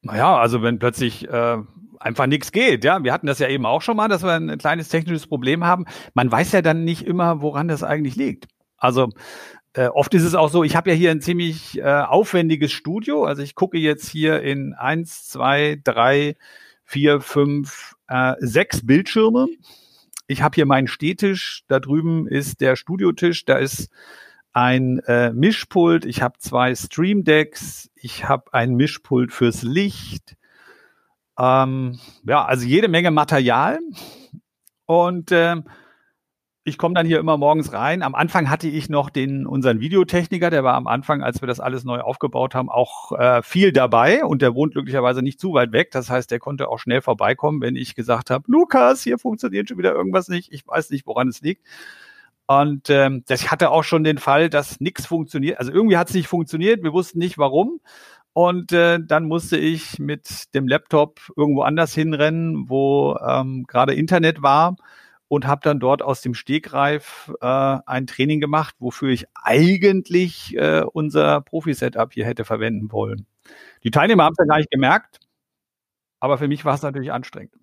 [0.02, 1.58] Naja, also wenn plötzlich äh,
[2.00, 3.04] einfach nichts geht, ja.
[3.04, 5.86] Wir hatten das ja eben auch schon mal, dass wir ein kleines technisches Problem haben.
[6.14, 8.48] Man weiß ja dann nicht immer, woran das eigentlich liegt.
[8.78, 9.10] Also
[9.74, 13.26] äh, oft ist es auch so, ich habe ja hier ein ziemlich äh, aufwendiges Studio.
[13.26, 16.36] Also ich gucke jetzt hier in eins, zwei, drei,
[16.84, 19.48] vier, fünf, äh, sechs Bildschirme.
[20.28, 21.64] Ich habe hier meinen Stehtisch.
[21.68, 23.46] Da drüben ist der Studiotisch.
[23.46, 23.90] Da ist
[24.54, 26.06] ein äh, Mischpult.
[26.06, 27.90] Ich habe zwei Stream Decks.
[27.96, 30.36] Ich habe ein Mischpult fürs Licht.
[31.38, 33.80] Ähm, ja, also jede Menge Material.
[34.86, 35.58] Und äh,
[36.70, 38.02] ich komme dann hier immer morgens rein.
[38.04, 41.60] Am Anfang hatte ich noch den unseren Videotechniker, der war am Anfang, als wir das
[41.60, 45.74] alles neu aufgebaut haben, auch äh, viel dabei und der wohnt glücklicherweise nicht zu weit
[45.74, 45.92] weg.
[45.92, 49.78] Das heißt, der konnte auch schnell vorbeikommen, wenn ich gesagt habe, Lukas, hier funktioniert schon
[49.78, 50.54] wieder irgendwas nicht.
[50.54, 51.66] Ich weiß nicht, woran es liegt.
[52.48, 55.60] Und ähm, das hatte auch schon den Fall, dass nichts funktioniert.
[55.60, 56.84] Also irgendwie hat es nicht funktioniert.
[56.84, 57.82] Wir wussten nicht, warum.
[58.34, 64.42] Und äh, dann musste ich mit dem Laptop irgendwo anders hinrennen, wo ähm, gerade Internet
[64.42, 64.78] war
[65.30, 67.46] und habe dann dort aus dem Stegreif äh,
[67.86, 73.26] ein Training gemacht, wofür ich eigentlich äh, unser Profi-Setup hier hätte verwenden wollen.
[73.84, 75.20] Die Teilnehmer haben es ja gar nicht gemerkt,
[76.20, 77.54] aber für mich war es natürlich anstrengend.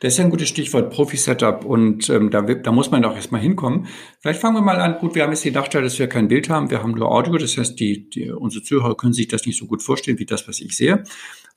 [0.00, 1.64] Das ist ja ein gutes Stichwort, Profi-Setup.
[1.64, 3.86] Und ähm, da, da muss man doch erstmal hinkommen.
[4.20, 4.98] Vielleicht fangen wir mal an.
[4.98, 6.70] Gut, wir haben jetzt den Nachteil, dass wir kein Bild haben.
[6.70, 7.36] Wir haben nur Audio.
[7.38, 10.48] Das heißt, die, die, unsere Zuhörer können sich das nicht so gut vorstellen, wie das,
[10.48, 11.04] was ich sehe.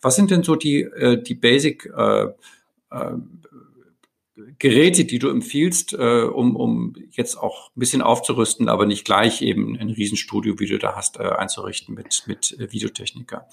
[0.02, 2.26] Was sind denn so die, äh, die Basic äh,
[2.92, 3.12] äh,
[4.60, 9.42] Geräte, die du empfiehlst, äh, um, um jetzt auch ein bisschen aufzurüsten, aber nicht gleich
[9.42, 13.48] eben ein Riesenstudio, wie du da hast, äh, einzurichten mit, mit äh, Videotechniker.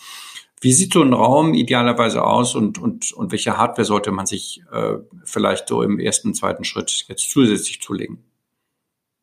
[0.61, 4.63] Wie sieht so ein Raum idealerweise aus und, und, und welche Hardware sollte man sich
[4.73, 4.95] äh,
[5.25, 8.25] vielleicht so im ersten, zweiten Schritt jetzt zusätzlich zulegen?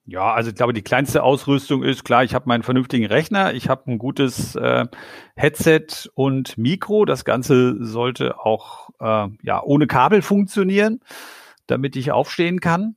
[0.05, 3.69] Ja, also ich glaube, die kleinste Ausrüstung ist klar, ich habe meinen vernünftigen Rechner, ich
[3.69, 4.85] habe ein gutes äh,
[5.35, 7.05] Headset und Mikro.
[7.05, 10.99] Das Ganze sollte auch äh, ja ohne Kabel funktionieren
[11.67, 12.95] damit ich aufstehen kann.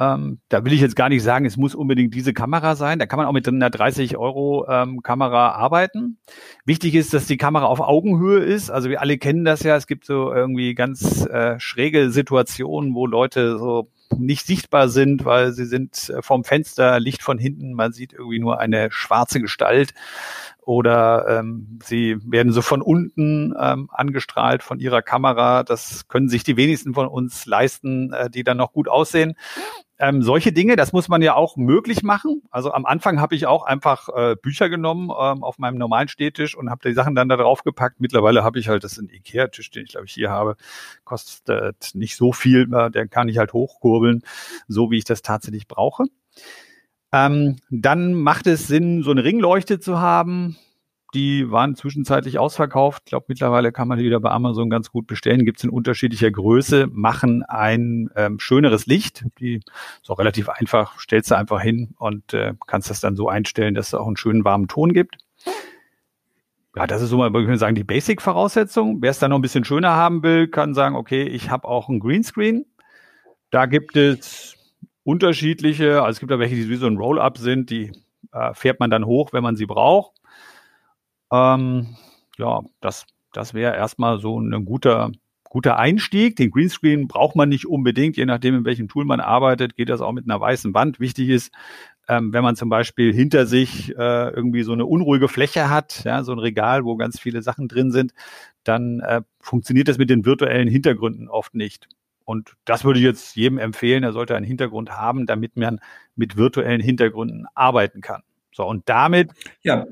[0.00, 2.98] Ähm, da will ich jetzt gar nicht sagen, es muss unbedingt diese Kamera sein.
[2.98, 6.18] Da kann man auch mit einer 30 Euro ähm, Kamera arbeiten.
[6.64, 8.70] Wichtig ist, dass die Kamera auf Augenhöhe ist.
[8.70, 9.76] Also wir alle kennen das ja.
[9.76, 15.52] Es gibt so irgendwie ganz äh, schräge Situationen, wo Leute so nicht sichtbar sind, weil
[15.52, 19.94] sie sind äh, vom Fenster, Licht von hinten, man sieht irgendwie nur eine schwarze Gestalt
[20.64, 25.62] oder ähm, sie werden so von unten ähm, angestrahlt von ihrer Kamera.
[25.62, 29.34] Das können sich die wenigsten von uns leisten, äh, die dann noch gut aussehen.
[29.98, 32.42] Ähm, solche Dinge, das muss man ja auch möglich machen.
[32.50, 36.56] Also am Anfang habe ich auch einfach äh, Bücher genommen ähm, auf meinem normalen Stehtisch
[36.56, 38.00] und habe die Sachen dann da drauf gepackt.
[38.00, 40.56] Mittlerweile habe ich halt das ein Ikea-Tisch, den ich glaube ich hier habe,
[41.04, 44.22] kostet nicht so viel, äh, der kann ich halt hochkurbeln,
[44.66, 46.04] so wie ich das tatsächlich brauche.
[47.12, 50.56] Ähm, dann macht es Sinn, so eine Ringleuchte zu haben.
[51.14, 53.02] Die waren zwischenzeitlich ausverkauft.
[53.04, 55.44] Ich glaube, mittlerweile kann man die wieder bei Amazon ganz gut bestellen.
[55.44, 59.24] Gibt es in unterschiedlicher Größe, machen ein ähm, schöneres Licht.
[59.38, 59.60] Die
[60.02, 60.98] ist auch relativ einfach.
[60.98, 64.16] Stellst du einfach hin und äh, kannst das dann so einstellen, dass es auch einen
[64.16, 65.18] schönen warmen Ton gibt.
[66.74, 68.98] Ja, das ist so mal, ich würde sagen, die Basic-Voraussetzung.
[69.00, 71.88] Wer es dann noch ein bisschen schöner haben will, kann sagen, okay, ich habe auch
[71.88, 72.66] ein Greenscreen.
[73.50, 74.56] Da gibt es
[75.04, 77.92] unterschiedliche, also es gibt da welche, die wie so ein Roll-Up sind, die
[78.32, 80.20] äh, fährt man dann hoch, wenn man sie braucht.
[81.34, 81.96] Ähm,
[82.38, 85.10] ja, das, das wäre erstmal so ein guter,
[85.42, 86.36] guter Einstieg.
[86.36, 90.00] Den Greenscreen braucht man nicht unbedingt, je nachdem, in welchem Tool man arbeitet, geht das
[90.00, 91.00] auch mit einer weißen Wand.
[91.00, 91.52] Wichtig ist,
[92.08, 96.22] ähm, wenn man zum Beispiel hinter sich äh, irgendwie so eine unruhige Fläche hat, ja,
[96.22, 98.12] so ein Regal, wo ganz viele Sachen drin sind,
[98.62, 101.88] dann äh, funktioniert das mit den virtuellen Hintergründen oft nicht.
[102.24, 105.80] Und das würde ich jetzt jedem empfehlen, er sollte einen Hintergrund haben, damit man
[106.14, 108.22] mit virtuellen Hintergründen arbeiten kann.
[108.52, 109.30] So, und damit,
[109.62, 109.84] ja.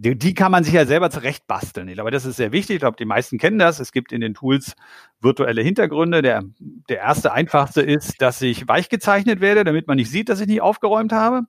[0.00, 1.88] Die, die kann man sich ja selber zurecht basteln.
[1.88, 2.76] Ich glaube, das ist sehr wichtig.
[2.76, 3.80] Ich glaube, die meisten kennen das.
[3.80, 4.76] Es gibt in den Tools
[5.20, 6.22] virtuelle Hintergründe.
[6.22, 6.44] Der,
[6.88, 10.46] der erste einfachste ist, dass ich weich gezeichnet werde, damit man nicht sieht, dass ich
[10.46, 11.42] nicht aufgeräumt habe.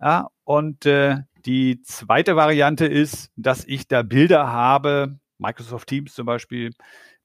[0.00, 6.26] Ja, und äh, die zweite Variante ist, dass ich da Bilder habe, Microsoft Teams zum
[6.26, 6.72] Beispiel,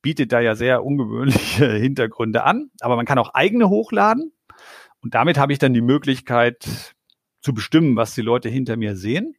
[0.03, 4.31] bietet da ja sehr ungewöhnliche Hintergründe an, aber man kann auch eigene hochladen.
[5.01, 6.93] Und damit habe ich dann die Möglichkeit
[7.41, 9.35] zu bestimmen, was die Leute hinter mir sehen.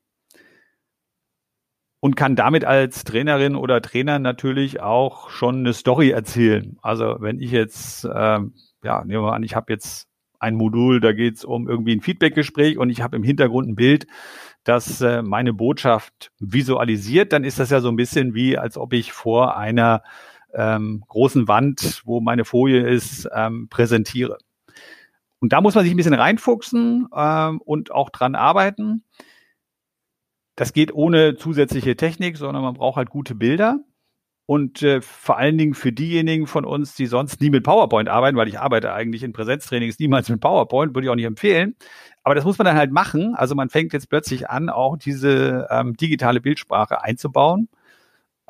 [2.04, 6.76] Und kann damit als Trainerin oder Trainer natürlich auch schon eine Story erzählen.
[6.82, 10.06] Also wenn ich jetzt, ähm, ja, nehmen wir an, ich habe jetzt
[10.38, 13.74] ein Modul, da geht es um irgendwie ein Feedbackgespräch und ich habe im Hintergrund ein
[13.74, 14.06] Bild,
[14.64, 18.92] das äh, meine Botschaft visualisiert, dann ist das ja so ein bisschen wie, als ob
[18.92, 20.02] ich vor einer
[20.52, 24.36] ähm, großen Wand, wo meine Folie ist, ähm, präsentiere.
[25.40, 29.04] Und da muss man sich ein bisschen reinfuchsen ähm, und auch dran arbeiten.
[30.56, 33.80] Das geht ohne zusätzliche Technik, sondern man braucht halt gute Bilder.
[34.46, 38.36] Und äh, vor allen Dingen für diejenigen von uns, die sonst nie mit PowerPoint arbeiten,
[38.36, 41.76] weil ich arbeite eigentlich in Präsenztrainings niemals mit PowerPoint, würde ich auch nicht empfehlen.
[42.22, 43.34] Aber das muss man dann halt machen.
[43.34, 47.68] Also man fängt jetzt plötzlich an, auch diese ähm, digitale Bildsprache einzubauen.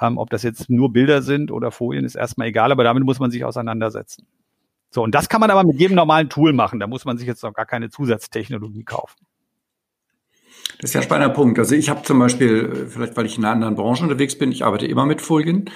[0.01, 3.21] Ähm, ob das jetzt nur Bilder sind oder Folien, ist erstmal egal, aber damit muss
[3.21, 4.27] man sich auseinandersetzen.
[4.91, 6.81] So, und das kann man aber mit jedem normalen Tool machen.
[6.81, 9.27] Da muss man sich jetzt noch gar keine Zusatztechnologie kaufen.
[10.81, 11.59] Das ist ja ein spannender Punkt.
[11.59, 14.65] Also ich habe zum Beispiel, vielleicht weil ich in einer anderen Branche unterwegs bin, ich
[14.65, 15.71] arbeite immer mit Folien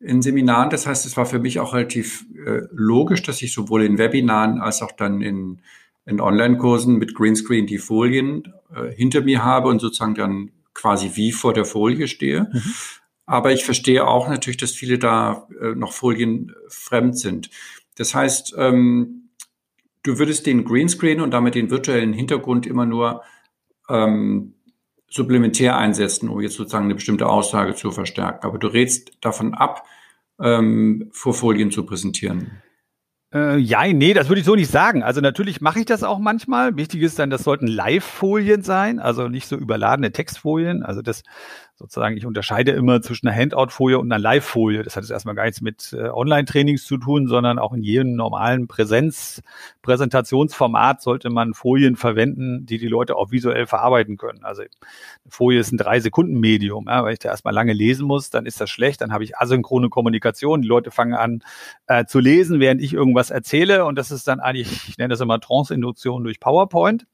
[0.00, 0.70] in Seminaren.
[0.70, 4.60] Das heißt, es war für mich auch relativ äh, logisch, dass ich sowohl in Webinaren
[4.60, 5.60] als auch dann in,
[6.06, 11.32] in Online-Kursen mit Greenscreen die Folien äh, hinter mir habe und sozusagen dann quasi wie
[11.32, 12.48] vor der Folie stehe.
[12.52, 12.74] Mhm.
[13.26, 17.50] Aber ich verstehe auch natürlich, dass viele da äh, noch Folien fremd sind.
[17.96, 19.28] Das heißt, ähm,
[20.04, 23.22] du würdest den Greenscreen und damit den virtuellen Hintergrund immer nur
[23.88, 24.54] ähm,
[25.08, 28.46] supplementär einsetzen, um jetzt sozusagen eine bestimmte Aussage zu verstärken.
[28.46, 29.84] Aber du rätst davon ab,
[30.40, 32.62] ähm, vor Folien zu präsentieren.
[33.32, 35.02] Äh, ja, nee, das würde ich so nicht sagen.
[35.02, 36.76] Also natürlich mache ich das auch manchmal.
[36.76, 40.82] Wichtig ist dann, das sollten Live-Folien sein, also nicht so überladene Textfolien.
[40.82, 41.22] Also das
[41.78, 44.82] sozusagen, ich unterscheide immer zwischen einer Handout-Folie und einer Live-Folie.
[44.82, 48.16] Das hat jetzt erstmal gar nichts mit äh, Online-Trainings zu tun, sondern auch in jedem
[48.16, 54.42] normalen Präsenz-Präsentationsformat sollte man Folien verwenden, die die Leute auch visuell verarbeiten können.
[54.42, 54.70] Also eine
[55.28, 56.86] Folie ist ein Drei-Sekunden-Medium.
[56.88, 59.00] Ja, weil ich da erstmal lange lesen muss, dann ist das schlecht.
[59.00, 60.62] Dann habe ich asynchrone Kommunikation.
[60.62, 61.44] Die Leute fangen an
[61.86, 63.84] äh, zu lesen, während ich irgendwas erzähle.
[63.84, 67.06] Und das ist dann eigentlich, ich nenne das immer Trance-Induktion durch PowerPoint.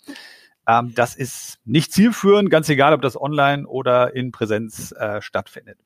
[0.67, 5.79] Ähm, das ist nicht zielführend, ganz egal, ob das online oder in Präsenz äh, stattfindet.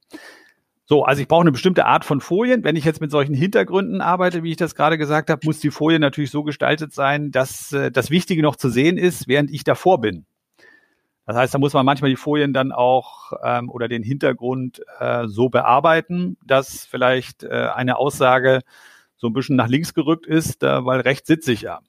[0.84, 2.64] So, also ich brauche eine bestimmte Art von Folien.
[2.64, 5.70] Wenn ich jetzt mit solchen Hintergründen arbeite, wie ich das gerade gesagt habe, muss die
[5.70, 9.64] Folie natürlich so gestaltet sein, dass äh, das Wichtige noch zu sehen ist, während ich
[9.64, 10.24] davor bin.
[11.26, 15.26] Das heißt, da muss man manchmal die Folien dann auch ähm, oder den Hintergrund äh,
[15.26, 18.60] so bearbeiten, dass vielleicht äh, eine Aussage
[19.18, 21.80] so ein bisschen nach links gerückt ist, äh, weil rechts sitze ich ja.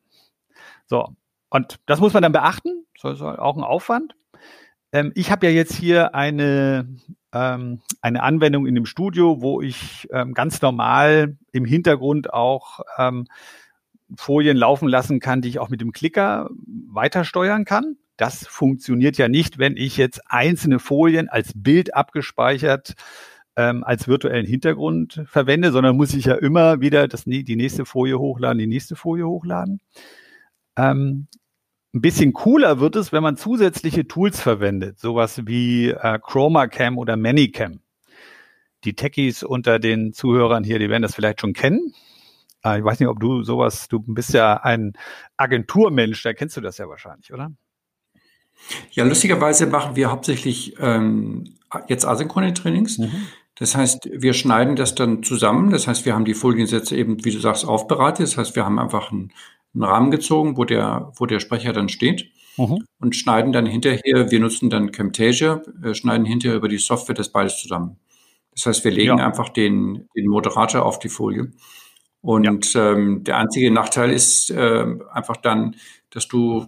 [0.88, 1.15] So,
[1.49, 2.85] und das muss man dann beachten.
[3.01, 4.15] Das ist auch ein Aufwand.
[4.91, 6.88] Ähm, ich habe ja jetzt hier eine,
[7.33, 13.25] ähm, eine Anwendung in dem Studio, wo ich ähm, ganz normal im Hintergrund auch ähm,
[14.15, 16.49] Folien laufen lassen kann, die ich auch mit dem Klicker
[16.91, 17.97] weiter steuern kann.
[18.17, 22.95] Das funktioniert ja nicht, wenn ich jetzt einzelne Folien als Bild abgespeichert
[23.55, 28.17] ähm, als virtuellen Hintergrund verwende, sondern muss ich ja immer wieder das, die nächste Folie
[28.17, 29.79] hochladen, die nächste Folie hochladen.
[30.79, 31.27] Ähm,
[31.93, 36.97] ein bisschen cooler wird es, wenn man zusätzliche Tools verwendet, sowas wie äh, Chroma Cam
[36.97, 37.81] oder Manycam.
[38.83, 41.93] Die Techies unter den Zuhörern hier, die werden das vielleicht schon kennen.
[42.63, 44.93] Äh, ich weiß nicht, ob du sowas, du bist ja ein
[45.35, 47.51] Agenturmensch, da kennst du das ja wahrscheinlich, oder?
[48.91, 51.55] Ja, lustigerweise machen wir hauptsächlich ähm,
[51.87, 52.99] jetzt asynchrone Trainings.
[52.99, 53.27] Mhm.
[53.55, 55.71] Das heißt, wir schneiden das dann zusammen.
[55.71, 58.27] Das heißt, wir haben die Foliensätze eben, wie du sagst, aufbereitet.
[58.27, 59.33] Das heißt, wir haben einfach einen,
[59.73, 62.86] einen Rahmen gezogen, wo der, wo der Sprecher dann steht mhm.
[62.99, 67.29] und schneiden dann hinterher, wir nutzen dann Camtasia, äh, schneiden hinterher über die Software das
[67.32, 67.97] beides zusammen.
[68.53, 69.25] Das heißt, wir legen ja.
[69.25, 71.51] einfach den, den Moderator auf die Folie.
[72.21, 72.91] Und ja.
[72.91, 75.75] ähm, der einzige Nachteil ist äh, einfach dann,
[76.10, 76.65] dass du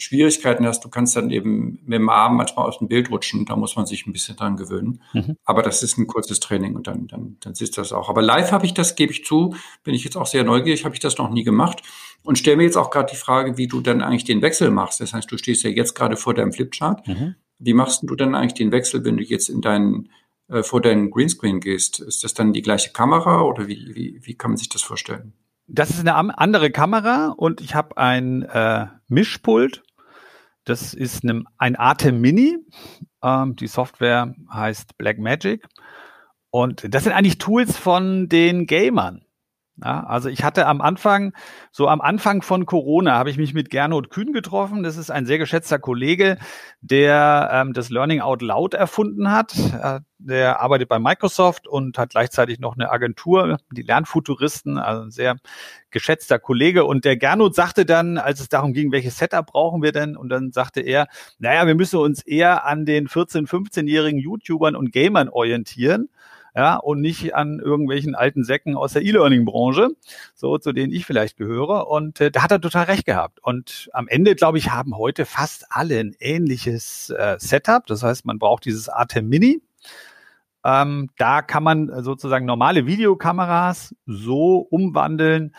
[0.00, 3.44] Schwierigkeiten hast, du kannst dann eben mit dem Arm manchmal aus dem Bild rutschen.
[3.46, 5.02] Da muss man sich ein bisschen dran gewöhnen.
[5.12, 5.36] Mhm.
[5.44, 8.08] Aber das ist ein kurzes Training und dann, dann, dann sitzt das auch.
[8.08, 10.94] Aber live habe ich das, gebe ich zu, bin ich jetzt auch sehr neugierig, habe
[10.94, 11.82] ich das noch nie gemacht.
[12.22, 15.00] Und stelle mir jetzt auch gerade die Frage, wie du dann eigentlich den Wechsel machst.
[15.00, 17.06] Das heißt, du stehst ja jetzt gerade vor deinem Flipchart.
[17.06, 17.36] Mhm.
[17.58, 20.08] Wie machst du dann eigentlich den Wechsel, wenn du jetzt in deinen
[20.50, 22.00] äh, vor deinen Greenscreen gehst?
[22.00, 25.32] Ist das dann die gleiche Kamera oder wie, wie, wie kann man sich das vorstellen?
[25.72, 29.84] Das ist eine andere Kamera und ich habe ein äh, Mischpult.
[30.70, 32.56] Das ist eine, ein Atem Mini.
[33.24, 35.66] Ähm, die Software heißt Blackmagic.
[36.50, 39.24] Und das sind eigentlich Tools von den Gamern.
[39.82, 41.32] Ja, also ich hatte am Anfang,
[41.72, 44.82] so am Anfang von Corona, habe ich mich mit Gernot Kühn getroffen.
[44.82, 46.36] Das ist ein sehr geschätzter Kollege,
[46.82, 49.54] der ähm, das Learning Out Loud erfunden hat.
[49.82, 55.10] Äh, der arbeitet bei Microsoft und hat gleichzeitig noch eine Agentur, die Lernfuturisten, also ein
[55.10, 55.36] sehr
[55.90, 56.84] geschätzter Kollege.
[56.84, 60.14] Und der Gernot sagte dann, als es darum ging, welches Setup brauchen wir denn?
[60.14, 61.06] Und dann sagte er,
[61.38, 66.10] naja, wir müssen uns eher an den 14-, 15-jährigen YouTubern und Gamern orientieren
[66.54, 69.90] ja, und nicht an irgendwelchen alten Säcken aus der E-Learning-Branche,
[70.34, 71.88] so zu denen ich vielleicht gehöre.
[71.88, 73.40] Und äh, da hat er total recht gehabt.
[73.42, 77.86] Und am Ende, glaube ich, haben heute fast alle ein ähnliches äh, Setup.
[77.86, 79.62] Das heißt, man braucht dieses Atem Mini.
[80.64, 85.54] Ähm, da kann man sozusagen normale Videokameras so umwandeln,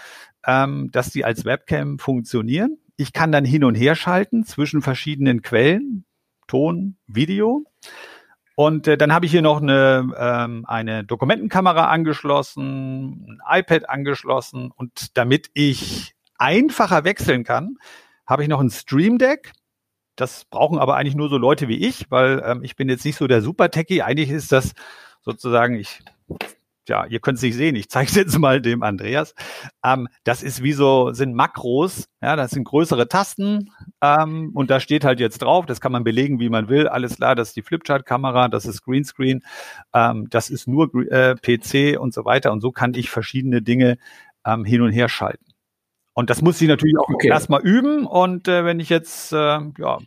[0.46, 2.78] ähm, dass die als Webcam funktionieren.
[2.98, 6.06] Ich kann dann hin und her schalten zwischen verschiedenen Quellen,
[6.48, 7.64] Ton, Video.
[8.56, 14.72] Und äh, dann habe ich hier noch eine, ähm, eine Dokumentenkamera angeschlossen, ein iPad angeschlossen
[14.76, 17.78] und damit ich einfacher wechseln kann,
[18.26, 19.54] habe ich noch ein Stream Deck.
[20.16, 23.16] Das brauchen aber eigentlich nur so Leute wie ich, weil ähm, ich bin jetzt nicht
[23.18, 24.02] so der Super-Techie.
[24.02, 24.74] Eigentlich ist das
[25.22, 26.04] sozusagen, ich
[26.88, 29.34] ja, ihr könnt es nicht sehen, ich zeige es jetzt mal dem Andreas.
[29.84, 34.80] Ähm, das ist wie so, sind Makros, ja, das sind größere Tasten ähm, und da
[34.80, 36.88] steht halt jetzt drauf, das kann man belegen, wie man will.
[36.88, 39.42] Alles klar, das ist die Flipchart-Kamera, das ist Greenscreen,
[39.94, 42.52] ähm, das ist nur äh, PC und so weiter.
[42.52, 43.98] Und so kann ich verschiedene Dinge
[44.46, 45.46] ähm, hin und her schalten.
[46.14, 47.30] Und das muss ich natürlich auch okay.
[47.30, 48.06] erstmal üben.
[48.06, 50.00] Und äh, wenn ich jetzt, äh, ja,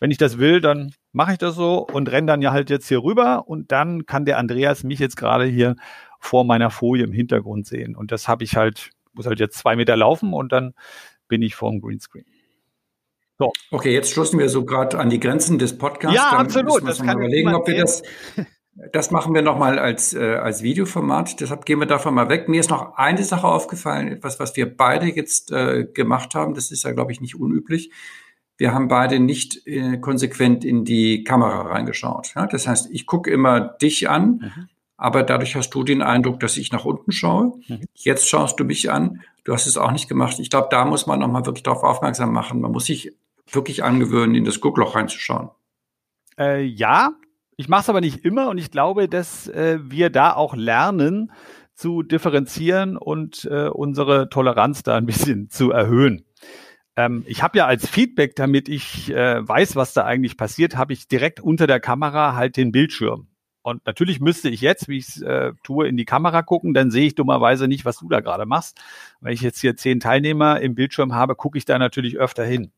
[0.00, 2.88] wenn ich das will, dann mache ich das so und renne dann ja halt jetzt
[2.88, 5.74] hier rüber und dann kann der Andreas mich jetzt gerade hier
[6.20, 7.96] vor meiner Folie im Hintergrund sehen.
[7.96, 10.74] Und das habe ich halt, muss halt jetzt zwei Meter laufen und dann
[11.26, 12.26] bin ich vor dem Greenscreen.
[13.38, 13.50] So.
[13.70, 16.14] Okay, jetzt stoßen wir so gerade an die Grenzen des Podcasts.
[16.14, 16.86] Ja, dann absolut.
[16.86, 18.02] Das kann überlegen, ob wir das,
[18.92, 21.40] das machen wir nochmal als, äh, als Videoformat.
[21.40, 22.46] Deshalb gehen wir davon mal weg.
[22.50, 26.52] Mir ist noch eine Sache aufgefallen, etwas, was wir beide jetzt äh, gemacht haben.
[26.52, 27.90] Das ist ja, glaube ich, nicht unüblich
[28.58, 32.32] wir haben beide nicht äh, konsequent in die Kamera reingeschaut.
[32.34, 32.46] Ja?
[32.46, 34.68] Das heißt, ich gucke immer dich an, mhm.
[34.96, 37.58] aber dadurch hast du den Eindruck, dass ich nach unten schaue.
[37.68, 37.80] Mhm.
[37.94, 39.22] Jetzt schaust du mich an.
[39.44, 40.38] Du hast es auch nicht gemacht.
[40.38, 42.60] Ich glaube, da muss man nochmal wirklich darauf aufmerksam machen.
[42.60, 43.12] Man muss sich
[43.50, 45.50] wirklich angewöhnen, in das Guckloch reinzuschauen.
[46.38, 47.12] Äh, ja,
[47.56, 51.30] ich mache es aber nicht immer und ich glaube, dass äh, wir da auch lernen
[51.74, 56.25] zu differenzieren und äh, unsere Toleranz da ein bisschen zu erhöhen.
[56.96, 60.92] Ähm, ich habe ja als Feedback, damit ich äh, weiß, was da eigentlich passiert, habe
[60.92, 63.28] ich direkt unter der Kamera halt den Bildschirm.
[63.66, 66.92] Und natürlich müsste ich jetzt, wie ich es äh, tue, in die Kamera gucken, dann
[66.92, 68.80] sehe ich dummerweise nicht, was du da gerade machst.
[69.20, 72.70] Wenn ich jetzt hier zehn Teilnehmer im Bildschirm habe, gucke ich da natürlich öfter hin.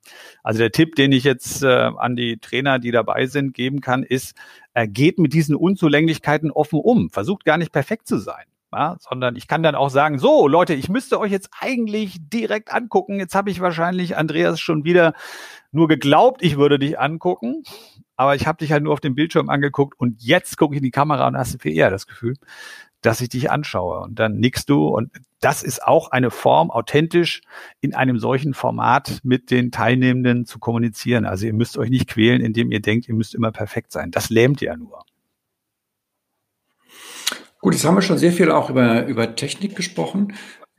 [0.42, 4.02] Also der Tipp, den ich jetzt äh, an die Trainer, die dabei sind, geben kann,
[4.02, 4.34] ist,
[4.72, 7.10] äh, geht mit diesen Unzulänglichkeiten offen um.
[7.10, 8.46] Versucht gar nicht perfekt zu sein.
[8.72, 12.70] Ja, sondern ich kann dann auch sagen, so Leute, ich müsste euch jetzt eigentlich direkt
[12.70, 13.18] angucken.
[13.18, 15.14] Jetzt habe ich wahrscheinlich Andreas schon wieder
[15.72, 17.62] nur geglaubt, ich würde dich angucken,
[18.16, 20.84] aber ich habe dich halt nur auf dem Bildschirm angeguckt und jetzt gucke ich in
[20.84, 22.34] die Kamera und hast viel eher das Gefühl,
[23.00, 24.00] dass ich dich anschaue.
[24.00, 24.88] Und dann nickst du.
[24.88, 27.42] Und das ist auch eine Form, authentisch
[27.80, 31.24] in einem solchen Format mit den Teilnehmenden zu kommunizieren.
[31.24, 34.10] Also ihr müsst euch nicht quälen, indem ihr denkt, ihr müsst immer perfekt sein.
[34.10, 35.04] Das lähmt ja nur.
[37.68, 40.32] Gut, jetzt haben wir schon sehr viel auch über, über Technik gesprochen.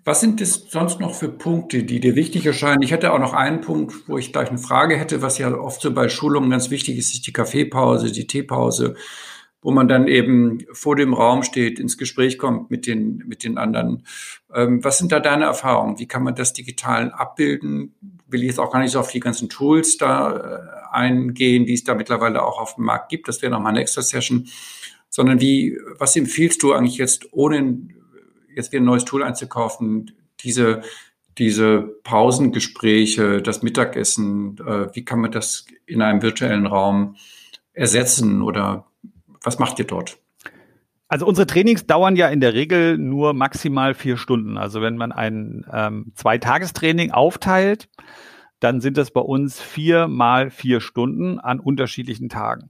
[0.06, 2.82] Was sind es sonst noch für Punkte, die dir wichtig erscheinen?
[2.82, 5.82] Ich hätte auch noch einen Punkt, wo ich gleich eine Frage hätte, was ja oft
[5.82, 8.96] so bei Schulungen ganz wichtig ist, ist die Kaffeepause, die Teepause,
[9.62, 13.60] wo man dann eben vor dem Raum steht, ins Gespräch kommt mit den, mit den
[13.60, 14.04] anderen.
[14.52, 16.00] Ähm, was sind da deine Erfahrungen?
[16.00, 17.94] Wie kann man das digital abbilden?
[18.26, 21.74] Will ich jetzt auch gar nicht so auf die ganzen Tools da äh, eingehen, die
[21.74, 23.28] es da mittlerweile auch auf dem Markt gibt.
[23.28, 24.48] Das wäre nochmal eine extra Session.
[25.10, 27.80] Sondern wie, was empfiehlst du eigentlich jetzt, ohne
[28.56, 30.82] jetzt wieder ein neues Tool einzukaufen, diese,
[31.38, 37.16] diese Pausengespräche, das Mittagessen, äh, wie kann man das in einem virtuellen Raum
[37.74, 38.86] ersetzen oder
[39.42, 40.18] was macht ihr dort?
[41.08, 44.58] Also unsere Trainings dauern ja in der Regel nur maximal vier Stunden.
[44.58, 47.90] Also wenn man ein ähm, Zweitagestraining aufteilt,
[48.60, 52.70] dann sind das bei uns vier mal vier Stunden an unterschiedlichen Tagen.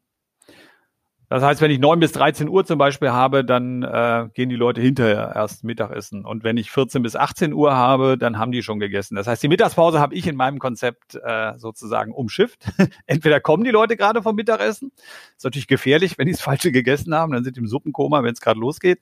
[1.29, 4.55] Das heißt, wenn ich neun bis 13 Uhr zum Beispiel habe, dann äh, gehen die
[4.55, 6.25] Leute hinterher erst Mittagessen.
[6.25, 9.15] Und wenn ich 14 bis 18 Uhr habe, dann haben die schon gegessen.
[9.15, 12.65] Das heißt, die Mittagspause habe ich in meinem Konzept äh, sozusagen umschifft.
[13.05, 14.91] Entweder kommen die Leute gerade vom Mittagessen.
[15.37, 18.33] Ist natürlich gefährlich, wenn die das Falsche gegessen haben, dann sind die im Suppenkoma, wenn
[18.33, 18.99] es gerade losgeht.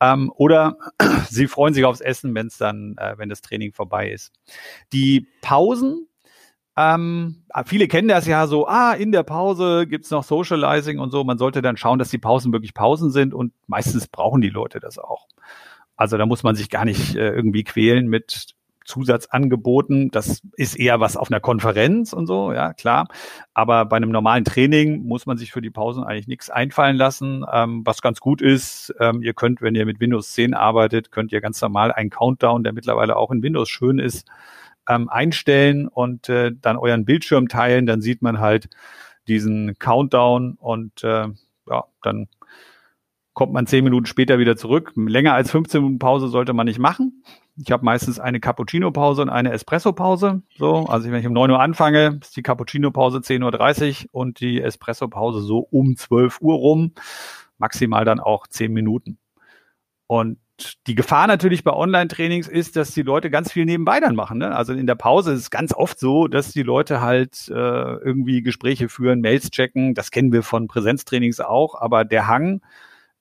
[0.00, 0.78] Ähm, oder
[1.28, 4.32] sie freuen sich aufs Essen, wenn es dann, äh, wenn das Training vorbei ist.
[4.92, 6.05] Die Pausen
[6.76, 11.24] ähm, viele kennen das ja so, ah, in der Pause gibt's noch Socializing und so.
[11.24, 14.78] Man sollte dann schauen, dass die Pausen wirklich Pausen sind und meistens brauchen die Leute
[14.78, 15.26] das auch.
[15.96, 18.54] Also da muss man sich gar nicht äh, irgendwie quälen mit
[18.84, 20.10] Zusatzangeboten.
[20.10, 23.08] Das ist eher was auf einer Konferenz und so, ja, klar.
[23.54, 27.44] Aber bei einem normalen Training muss man sich für die Pausen eigentlich nichts einfallen lassen.
[27.52, 31.32] Ähm, was ganz gut ist, ähm, ihr könnt, wenn ihr mit Windows 10 arbeitet, könnt
[31.32, 34.26] ihr ganz normal einen Countdown, der mittlerweile auch in Windows schön ist,
[34.88, 38.68] ähm, einstellen und äh, dann euren Bildschirm teilen, dann sieht man halt
[39.28, 41.28] diesen Countdown und äh,
[41.68, 42.28] ja, dann
[43.36, 44.92] kommt man zehn Minuten später wieder zurück.
[44.96, 47.22] Länger als 15 Minuten Pause sollte man nicht machen.
[47.58, 50.42] Ich habe meistens eine Cappuccino-Pause und eine Espresso-Pause.
[50.56, 54.62] So, also wenn ich um 9 Uhr anfange, ist die Cappuccino-Pause 10.30 Uhr und die
[54.62, 56.92] Espresso-Pause so um 12 Uhr rum.
[57.58, 59.18] Maximal dann auch 10 Minuten.
[60.06, 60.38] Und
[60.86, 64.38] die Gefahr natürlich bei Online-Trainings ist, dass die Leute ganz viel nebenbei dann machen.
[64.38, 64.54] Ne?
[64.54, 68.42] Also in der Pause ist es ganz oft so, dass die Leute halt äh, irgendwie
[68.42, 69.94] Gespräche führen, Mails checken.
[69.94, 71.80] Das kennen wir von Präsenztrainings auch.
[71.80, 72.62] Aber der Hang,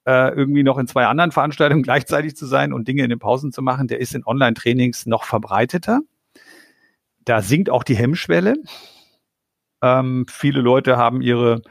[0.06, 3.52] äh, irgendwie noch in zwei anderen Veranstaltungen gleichzeitig zu sein und Dinge in den Pausen
[3.52, 6.02] zu machen, der ist in Online-Trainings noch verbreiteter.
[7.26, 8.56] Da sinkt auch die Hemmschwelle.
[9.82, 11.62] Ähm, viele Leute haben ihre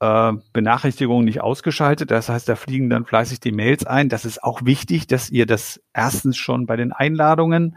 [0.00, 2.10] äh, Benachrichtigungen nicht ausgeschaltet.
[2.10, 4.08] Das heißt, da fliegen dann fleißig die Mails ein.
[4.08, 7.76] Das ist auch wichtig, dass ihr das erstens schon bei den Einladungen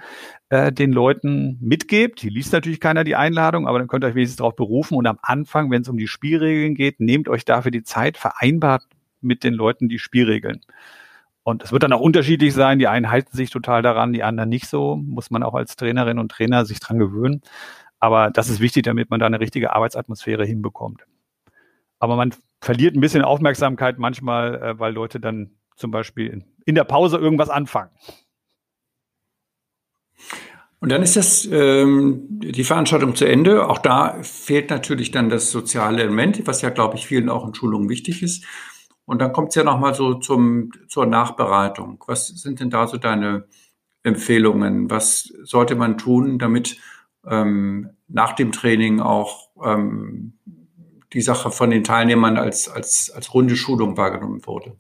[0.49, 2.19] äh, den Leuten mitgebt.
[2.19, 4.95] Hier liest natürlich keiner die Einladung, aber dann könnt ihr euch wenigstens darauf berufen.
[4.97, 8.84] Und am Anfang, wenn es um die Spielregeln geht, nehmt euch dafür die Zeit, vereinbart
[9.22, 10.61] mit den Leuten die Spielregeln.
[11.43, 12.78] Und es wird dann auch unterschiedlich sein.
[12.78, 14.95] Die einen halten sich total daran, die anderen nicht so.
[14.95, 17.41] Muss man auch als Trainerin und Trainer sich dran gewöhnen.
[17.99, 21.01] Aber das ist wichtig, damit man da eine richtige Arbeitsatmosphäre hinbekommt.
[22.01, 26.83] Aber man verliert ein bisschen Aufmerksamkeit manchmal, äh, weil Leute dann zum Beispiel in der
[26.83, 27.91] Pause irgendwas anfangen.
[30.79, 33.69] Und dann ist das ähm, die Veranstaltung zu Ende.
[33.69, 37.53] Auch da fehlt natürlich dann das soziale Element, was ja, glaube ich, vielen auch in
[37.53, 38.45] Schulungen wichtig ist.
[39.05, 42.03] Und dann kommt es ja nochmal so zum, zur Nachbereitung.
[42.07, 43.45] Was sind denn da so deine
[44.01, 44.89] Empfehlungen?
[44.89, 46.77] Was sollte man tun, damit
[47.27, 50.39] ähm, nach dem Training auch ähm,
[51.14, 54.78] die Sache von den Teilnehmern als, als, als runde Schulung wahrgenommen wurde.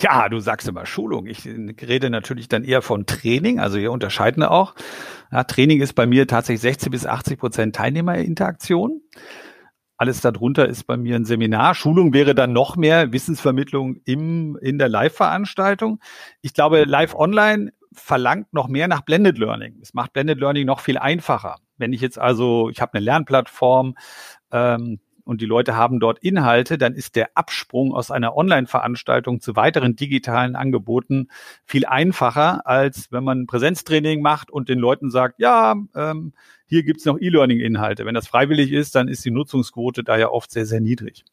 [0.00, 1.26] Ja, du sagst immer Schulung.
[1.26, 3.60] Ich rede natürlich dann eher von Training.
[3.60, 4.74] Also wir unterscheiden auch.
[5.30, 9.02] Ja, Training ist bei mir tatsächlich 60 bis 80 Prozent Teilnehmerinteraktion.
[9.98, 11.74] Alles darunter ist bei mir ein Seminar.
[11.74, 16.00] Schulung wäre dann noch mehr Wissensvermittlung im, in der Live-Veranstaltung.
[16.40, 19.78] Ich glaube, Live Online verlangt noch mehr nach Blended Learning.
[19.82, 21.56] Es macht Blended Learning noch viel einfacher.
[21.76, 23.96] Wenn ich jetzt also, ich habe eine Lernplattform,
[24.50, 29.56] ähm, und die Leute haben dort Inhalte, dann ist der Absprung aus einer Online-Veranstaltung zu
[29.56, 31.28] weiteren digitalen Angeboten
[31.64, 36.32] viel einfacher, als wenn man Präsenztraining macht und den Leuten sagt, ja, ähm,
[36.66, 38.06] hier gibt's noch E-Learning-Inhalte.
[38.06, 41.24] Wenn das freiwillig ist, dann ist die Nutzungsquote da ja oft sehr, sehr niedrig.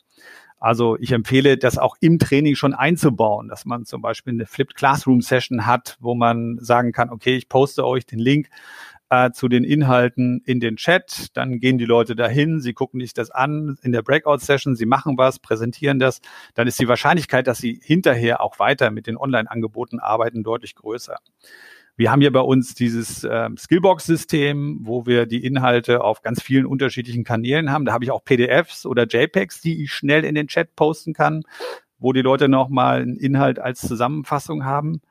[0.59, 4.75] Also ich empfehle, das auch im Training schon einzubauen, dass man zum Beispiel eine Flipped
[4.75, 8.49] Classroom Session hat, wo man sagen kann, okay, ich poste euch den Link
[9.09, 11.27] äh, zu den Inhalten in den Chat.
[11.33, 15.17] Dann gehen die Leute dahin, sie gucken sich das an in der Breakout-Session, sie machen
[15.17, 16.21] was, präsentieren das.
[16.55, 21.17] Dann ist die Wahrscheinlichkeit, dass sie hinterher auch weiter mit den Online-Angeboten arbeiten, deutlich größer.
[21.99, 26.67] Wir haben hier bei uns dieses äh, Skillbox-System, wo wir die Inhalte auf ganz vielen
[26.67, 27.85] unterschiedlichen Kanälen haben.
[27.85, 31.41] Da habe ich auch PDFs oder JPEGs, die ich schnell in den Chat posten kann,
[31.97, 35.01] wo die Leute nochmal einen Inhalt als Zusammenfassung haben.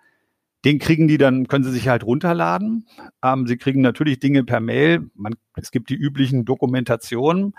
[0.67, 2.89] Den kriegen die dann, können sie sich halt runterladen.
[3.23, 5.09] Ähm, sie kriegen natürlich Dinge per Mail.
[5.15, 7.55] Man, es gibt die üblichen Dokumentationen,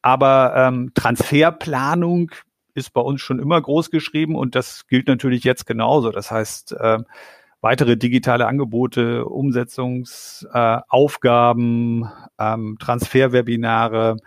[0.00, 2.30] aber ähm, Transferplanung
[2.74, 6.12] ist bei uns schon immer groß geschrieben und das gilt natürlich jetzt genauso.
[6.12, 7.00] Das heißt, äh,
[7.62, 12.06] weitere digitale Angebote, Umsetzungsaufgaben, äh,
[12.38, 14.18] ähm, Transferwebinare,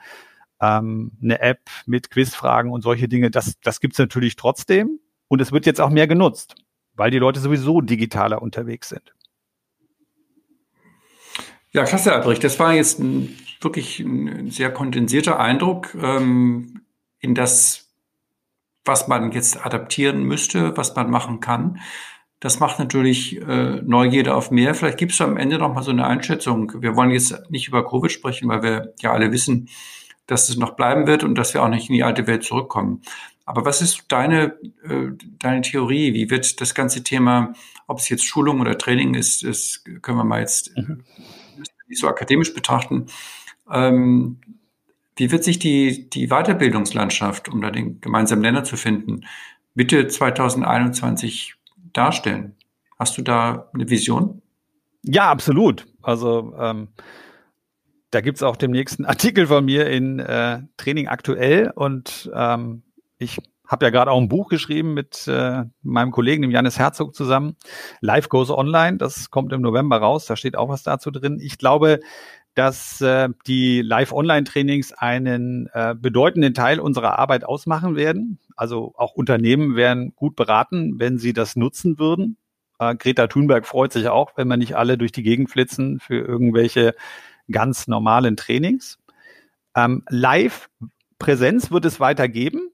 [0.60, 5.00] ähm, eine App mit Quizfragen und solche Dinge, das, das gibt's natürlich trotzdem.
[5.30, 6.58] Und es wird jetzt auch mehr genutzt
[7.00, 9.14] weil die Leute sowieso digitaler unterwegs sind.
[11.72, 12.44] Ja, klasse, Albrecht.
[12.44, 16.82] Das war jetzt ein, wirklich ein sehr kondensierter Eindruck ähm,
[17.20, 17.90] in das,
[18.84, 21.80] was man jetzt adaptieren müsste, was man machen kann.
[22.42, 24.76] Das macht natürlich äh, Neugierde auf mehr.
[24.76, 26.82] Vielleicht gibt es am Ende noch mal so eine Einschätzung.
[26.82, 29.70] Wir wollen jetzt nicht über Covid sprechen, weil wir ja alle wissen,
[30.28, 33.04] dass es noch bleiben wird und dass wir auch nicht in die alte Welt zurückkommen.
[33.50, 36.14] Aber was ist deine, äh, deine Theorie?
[36.14, 37.54] Wie wird das ganze Thema,
[37.88, 40.72] ob es jetzt Schulung oder Training ist, das können wir mal jetzt
[41.88, 43.08] nicht so akademisch betrachten.
[43.68, 44.38] Ähm,
[45.16, 49.22] wie wird sich die, die Weiterbildungslandschaft, um da den gemeinsamen Nenner zu finden,
[49.74, 51.56] Mitte 2021
[51.92, 52.56] darstellen?
[53.00, 54.44] Hast du da eine Vision?
[55.02, 55.88] Ja, absolut.
[56.04, 56.90] Also ähm,
[58.12, 62.84] da gibt's auch den nächsten Artikel von mir in äh, Training aktuell und ähm,
[63.20, 67.14] ich habe ja gerade auch ein Buch geschrieben mit äh, meinem Kollegen, dem Janis Herzog
[67.14, 67.56] zusammen.
[68.02, 71.40] Life Goes Online, das kommt im November raus, da steht auch was dazu drin.
[71.40, 72.00] Ich glaube,
[72.56, 78.40] dass äh, die Live-Online-Trainings einen äh, bedeutenden Teil unserer Arbeit ausmachen werden.
[78.56, 82.38] Also auch Unternehmen wären gut beraten, wenn sie das nutzen würden.
[82.80, 86.20] Äh, Greta Thunberg freut sich auch, wenn wir nicht alle durch die Gegend flitzen für
[86.20, 86.96] irgendwelche
[87.52, 88.98] ganz normalen Trainings.
[89.76, 92.72] Ähm, Live-Präsenz wird es weitergeben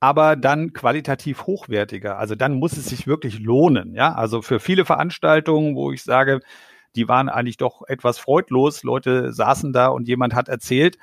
[0.00, 2.18] aber dann qualitativ hochwertiger.
[2.18, 3.94] Also dann muss es sich wirklich lohnen.
[3.94, 6.40] Ja, also für viele Veranstaltungen, wo ich sage,
[6.96, 8.82] die waren eigentlich doch etwas freudlos.
[8.82, 10.98] Leute saßen da und jemand hat erzählt,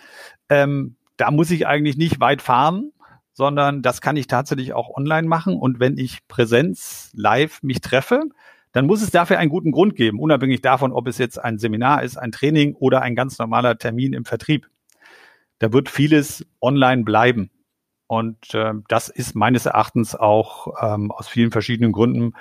[0.50, 2.91] ähm, da muss ich eigentlich nicht weit fahren,
[3.34, 5.56] sondern das kann ich tatsächlich auch online machen.
[5.58, 8.24] Und wenn ich Präsenz live mich treffe,
[8.72, 12.04] dann muss es dafür einen guten Grund geben, unabhängig davon, ob es jetzt ein Seminar
[12.04, 14.68] ist, ein Training oder ein ganz normaler Termin im Vertrieb.
[15.60, 17.52] Da wird vieles online bleiben.
[18.08, 22.34] Und äh, das ist meines Erachtens auch ähm, aus vielen verschiedenen Gründen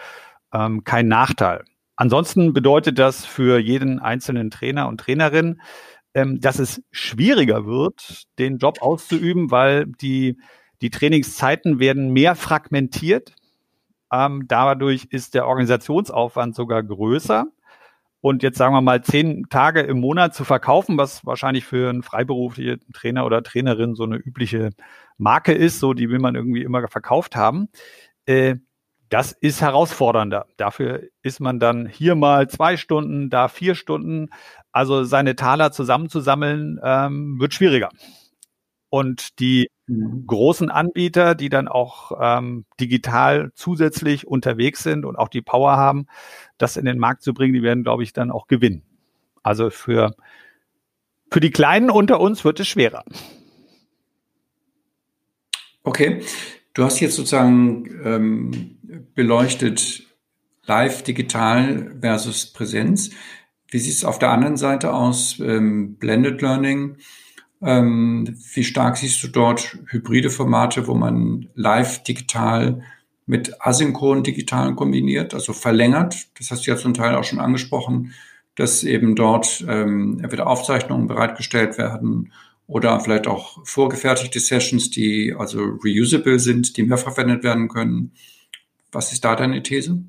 [0.52, 1.64] ähm, kein Nachteil.
[1.96, 5.60] Ansonsten bedeutet das für jeden einzelnen Trainer und Trainerin,
[6.14, 10.38] ähm, dass es schwieriger wird, den Job auszuüben, weil die,
[10.80, 13.34] die Trainingszeiten werden mehr fragmentiert.
[14.12, 17.46] Ähm, dadurch ist der Organisationsaufwand sogar größer.
[18.24, 22.02] Und jetzt sagen wir mal zehn Tage im Monat zu verkaufen, was wahrscheinlich für einen
[22.02, 24.70] freiberuflichen Trainer oder Trainerin so eine übliche
[25.18, 27.68] Marke ist, so die will man irgendwie immer verkauft haben.
[28.24, 28.56] Äh,
[29.10, 30.46] das ist herausfordernder.
[30.56, 34.30] Dafür ist man dann hier mal zwei Stunden, da vier Stunden.
[34.72, 37.90] Also seine Taler zusammenzusammeln, ähm, wird schwieriger.
[38.88, 39.68] Und die.
[39.86, 46.06] Großen Anbieter, die dann auch ähm, digital zusätzlich unterwegs sind und auch die Power haben,
[46.58, 48.82] das in den Markt zu bringen, die werden, glaube ich, dann auch gewinnen.
[49.42, 50.14] Also für,
[51.30, 53.04] für die Kleinen unter uns wird es schwerer.
[55.82, 56.22] Okay,
[56.72, 58.78] du hast jetzt sozusagen ähm,
[59.14, 60.04] beleuchtet
[60.64, 63.10] live, digital versus Präsenz.
[63.68, 65.38] Wie sieht es auf der anderen Seite aus?
[65.40, 66.96] Ähm, Blended Learning.
[67.64, 72.82] Ähm, wie stark siehst du dort hybride Formate, wo man live digital
[73.26, 76.28] mit asynchron digital kombiniert, also verlängert?
[76.38, 78.12] Das hast du ja zum Teil auch schon angesprochen,
[78.54, 82.32] dass eben dort ähm, entweder Aufzeichnungen bereitgestellt werden
[82.66, 88.12] oder vielleicht auch vorgefertigte Sessions, die also reusable sind, die mehrfach verwendet werden können.
[88.92, 90.04] Was ist da deine These?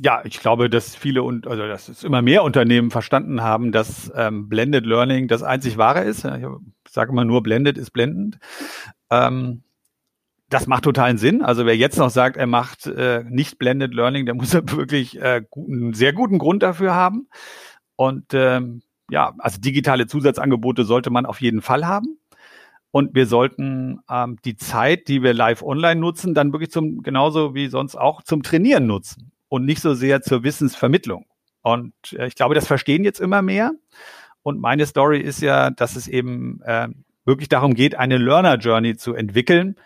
[0.00, 4.10] Ja, ich glaube, dass viele und also dass es immer mehr Unternehmen verstanden haben, dass
[4.16, 6.24] ähm, Blended Learning das einzig wahre ist.
[6.24, 6.46] Ich
[6.88, 8.38] sage immer nur, Blended ist blendend.
[9.10, 9.62] Ähm,
[10.48, 11.42] das macht totalen Sinn.
[11.42, 15.42] Also wer jetzt noch sagt, er macht äh, nicht Blended Learning, der muss wirklich äh,
[15.54, 17.28] einen sehr guten Grund dafür haben.
[17.96, 22.18] Und ähm, ja, also digitale Zusatzangebote sollte man auf jeden Fall haben.
[22.90, 27.54] Und wir sollten ähm, die Zeit, die wir live online nutzen, dann wirklich zum, genauso
[27.54, 31.26] wie sonst auch zum Trainieren nutzen und nicht so sehr zur Wissensvermittlung.
[31.60, 33.72] Und äh, ich glaube, das verstehen jetzt immer mehr.
[34.42, 36.88] Und meine Story ist ja, dass es eben äh,
[37.26, 39.76] wirklich darum geht, eine Learner Journey zu entwickeln.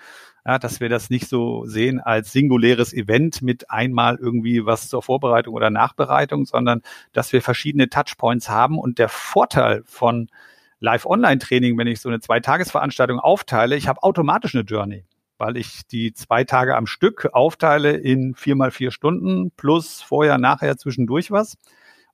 [0.46, 5.02] Ja, dass wir das nicht so sehen als singuläres Event mit einmal irgendwie was zur
[5.02, 8.78] Vorbereitung oder Nachbereitung, sondern dass wir verschiedene Touchpoints haben.
[8.78, 10.30] Und der Vorteil von
[10.78, 15.06] Live-Online-Training, wenn ich so eine Zweitagesveranstaltung aufteile, ich habe automatisch eine Journey,
[15.38, 20.38] weil ich die zwei Tage am Stück aufteile in vier mal vier Stunden plus vorher,
[20.38, 21.56] nachher, zwischendurch was.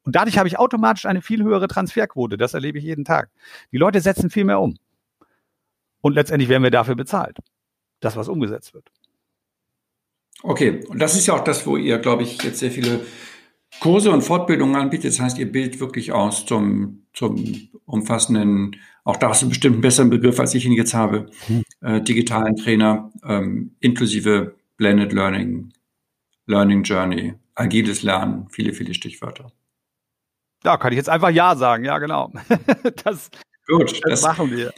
[0.04, 2.36] Und dadurch habe ich automatisch eine viel höhere Transferquote.
[2.36, 3.30] Das erlebe ich jeden Tag.
[3.70, 4.76] Die Leute setzen viel mehr um.
[6.00, 7.38] Und letztendlich werden wir dafür bezahlt,
[8.00, 8.90] das, was umgesetzt wird.
[10.42, 13.00] Okay, und das ist ja auch das, wo ihr, glaube ich, jetzt sehr viele
[13.78, 15.12] Kurse und Fortbildungen anbietet.
[15.12, 19.82] Das heißt, ihr bildet wirklich aus zum, zum umfassenden, auch da hast du bestimmt einen
[19.82, 21.62] besseren Begriff, als ich ihn jetzt habe, hm.
[21.82, 25.72] Äh, digitalen Trainer, ähm, inklusive Blended Learning,
[26.46, 29.52] Learning Journey, agiles Lernen, viele, viele Stichwörter.
[30.64, 31.84] Ja, kann ich jetzt einfach Ja sagen.
[31.84, 32.32] Ja, genau.
[33.04, 33.30] das,
[33.66, 34.72] Gut, das, das machen wir.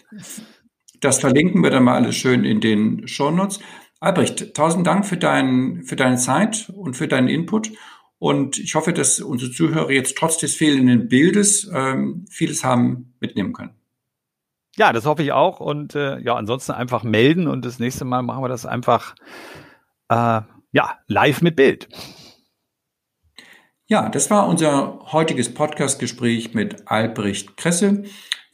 [1.01, 3.61] Das verlinken wir dann mal alles schön in den Shownotes.
[4.01, 7.73] Albrecht, tausend Dank für, dein, für deine Zeit und für deinen Input.
[8.19, 13.53] Und ich hoffe, dass unsere Zuhörer jetzt trotz des fehlenden Bildes ähm, vieles haben mitnehmen
[13.53, 13.75] können.
[14.77, 15.61] Ja, das hoffe ich auch.
[15.61, 19.14] Und äh, ja, ansonsten einfach melden und das nächste Mal machen wir das einfach
[20.09, 20.41] äh,
[20.72, 21.89] ja, live mit Bild.
[23.87, 28.05] Ja, das war unser heutiges Podcast-Gespräch mit Albrecht Kresse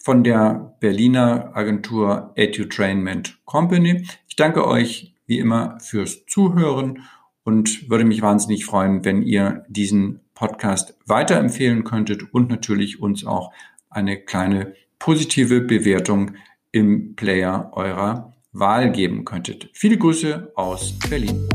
[0.03, 4.07] von der Berliner Agentur Edutrainment Company.
[4.29, 7.05] Ich danke euch wie immer fürs Zuhören
[7.45, 13.53] und würde mich wahnsinnig freuen, wenn ihr diesen Podcast weiterempfehlen könntet und natürlich uns auch
[13.89, 16.37] eine kleine positive Bewertung
[16.71, 19.69] im Player eurer Wahl geben könntet.
[19.73, 21.49] Viele Grüße aus Berlin.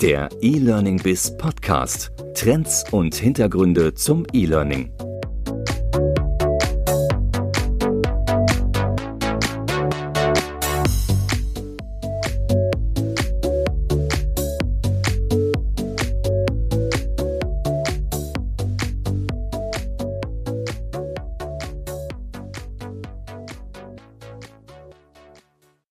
[0.00, 2.12] Der E-Learning Biz Podcast.
[2.34, 4.92] Trends und Hintergründe zum E-Learning.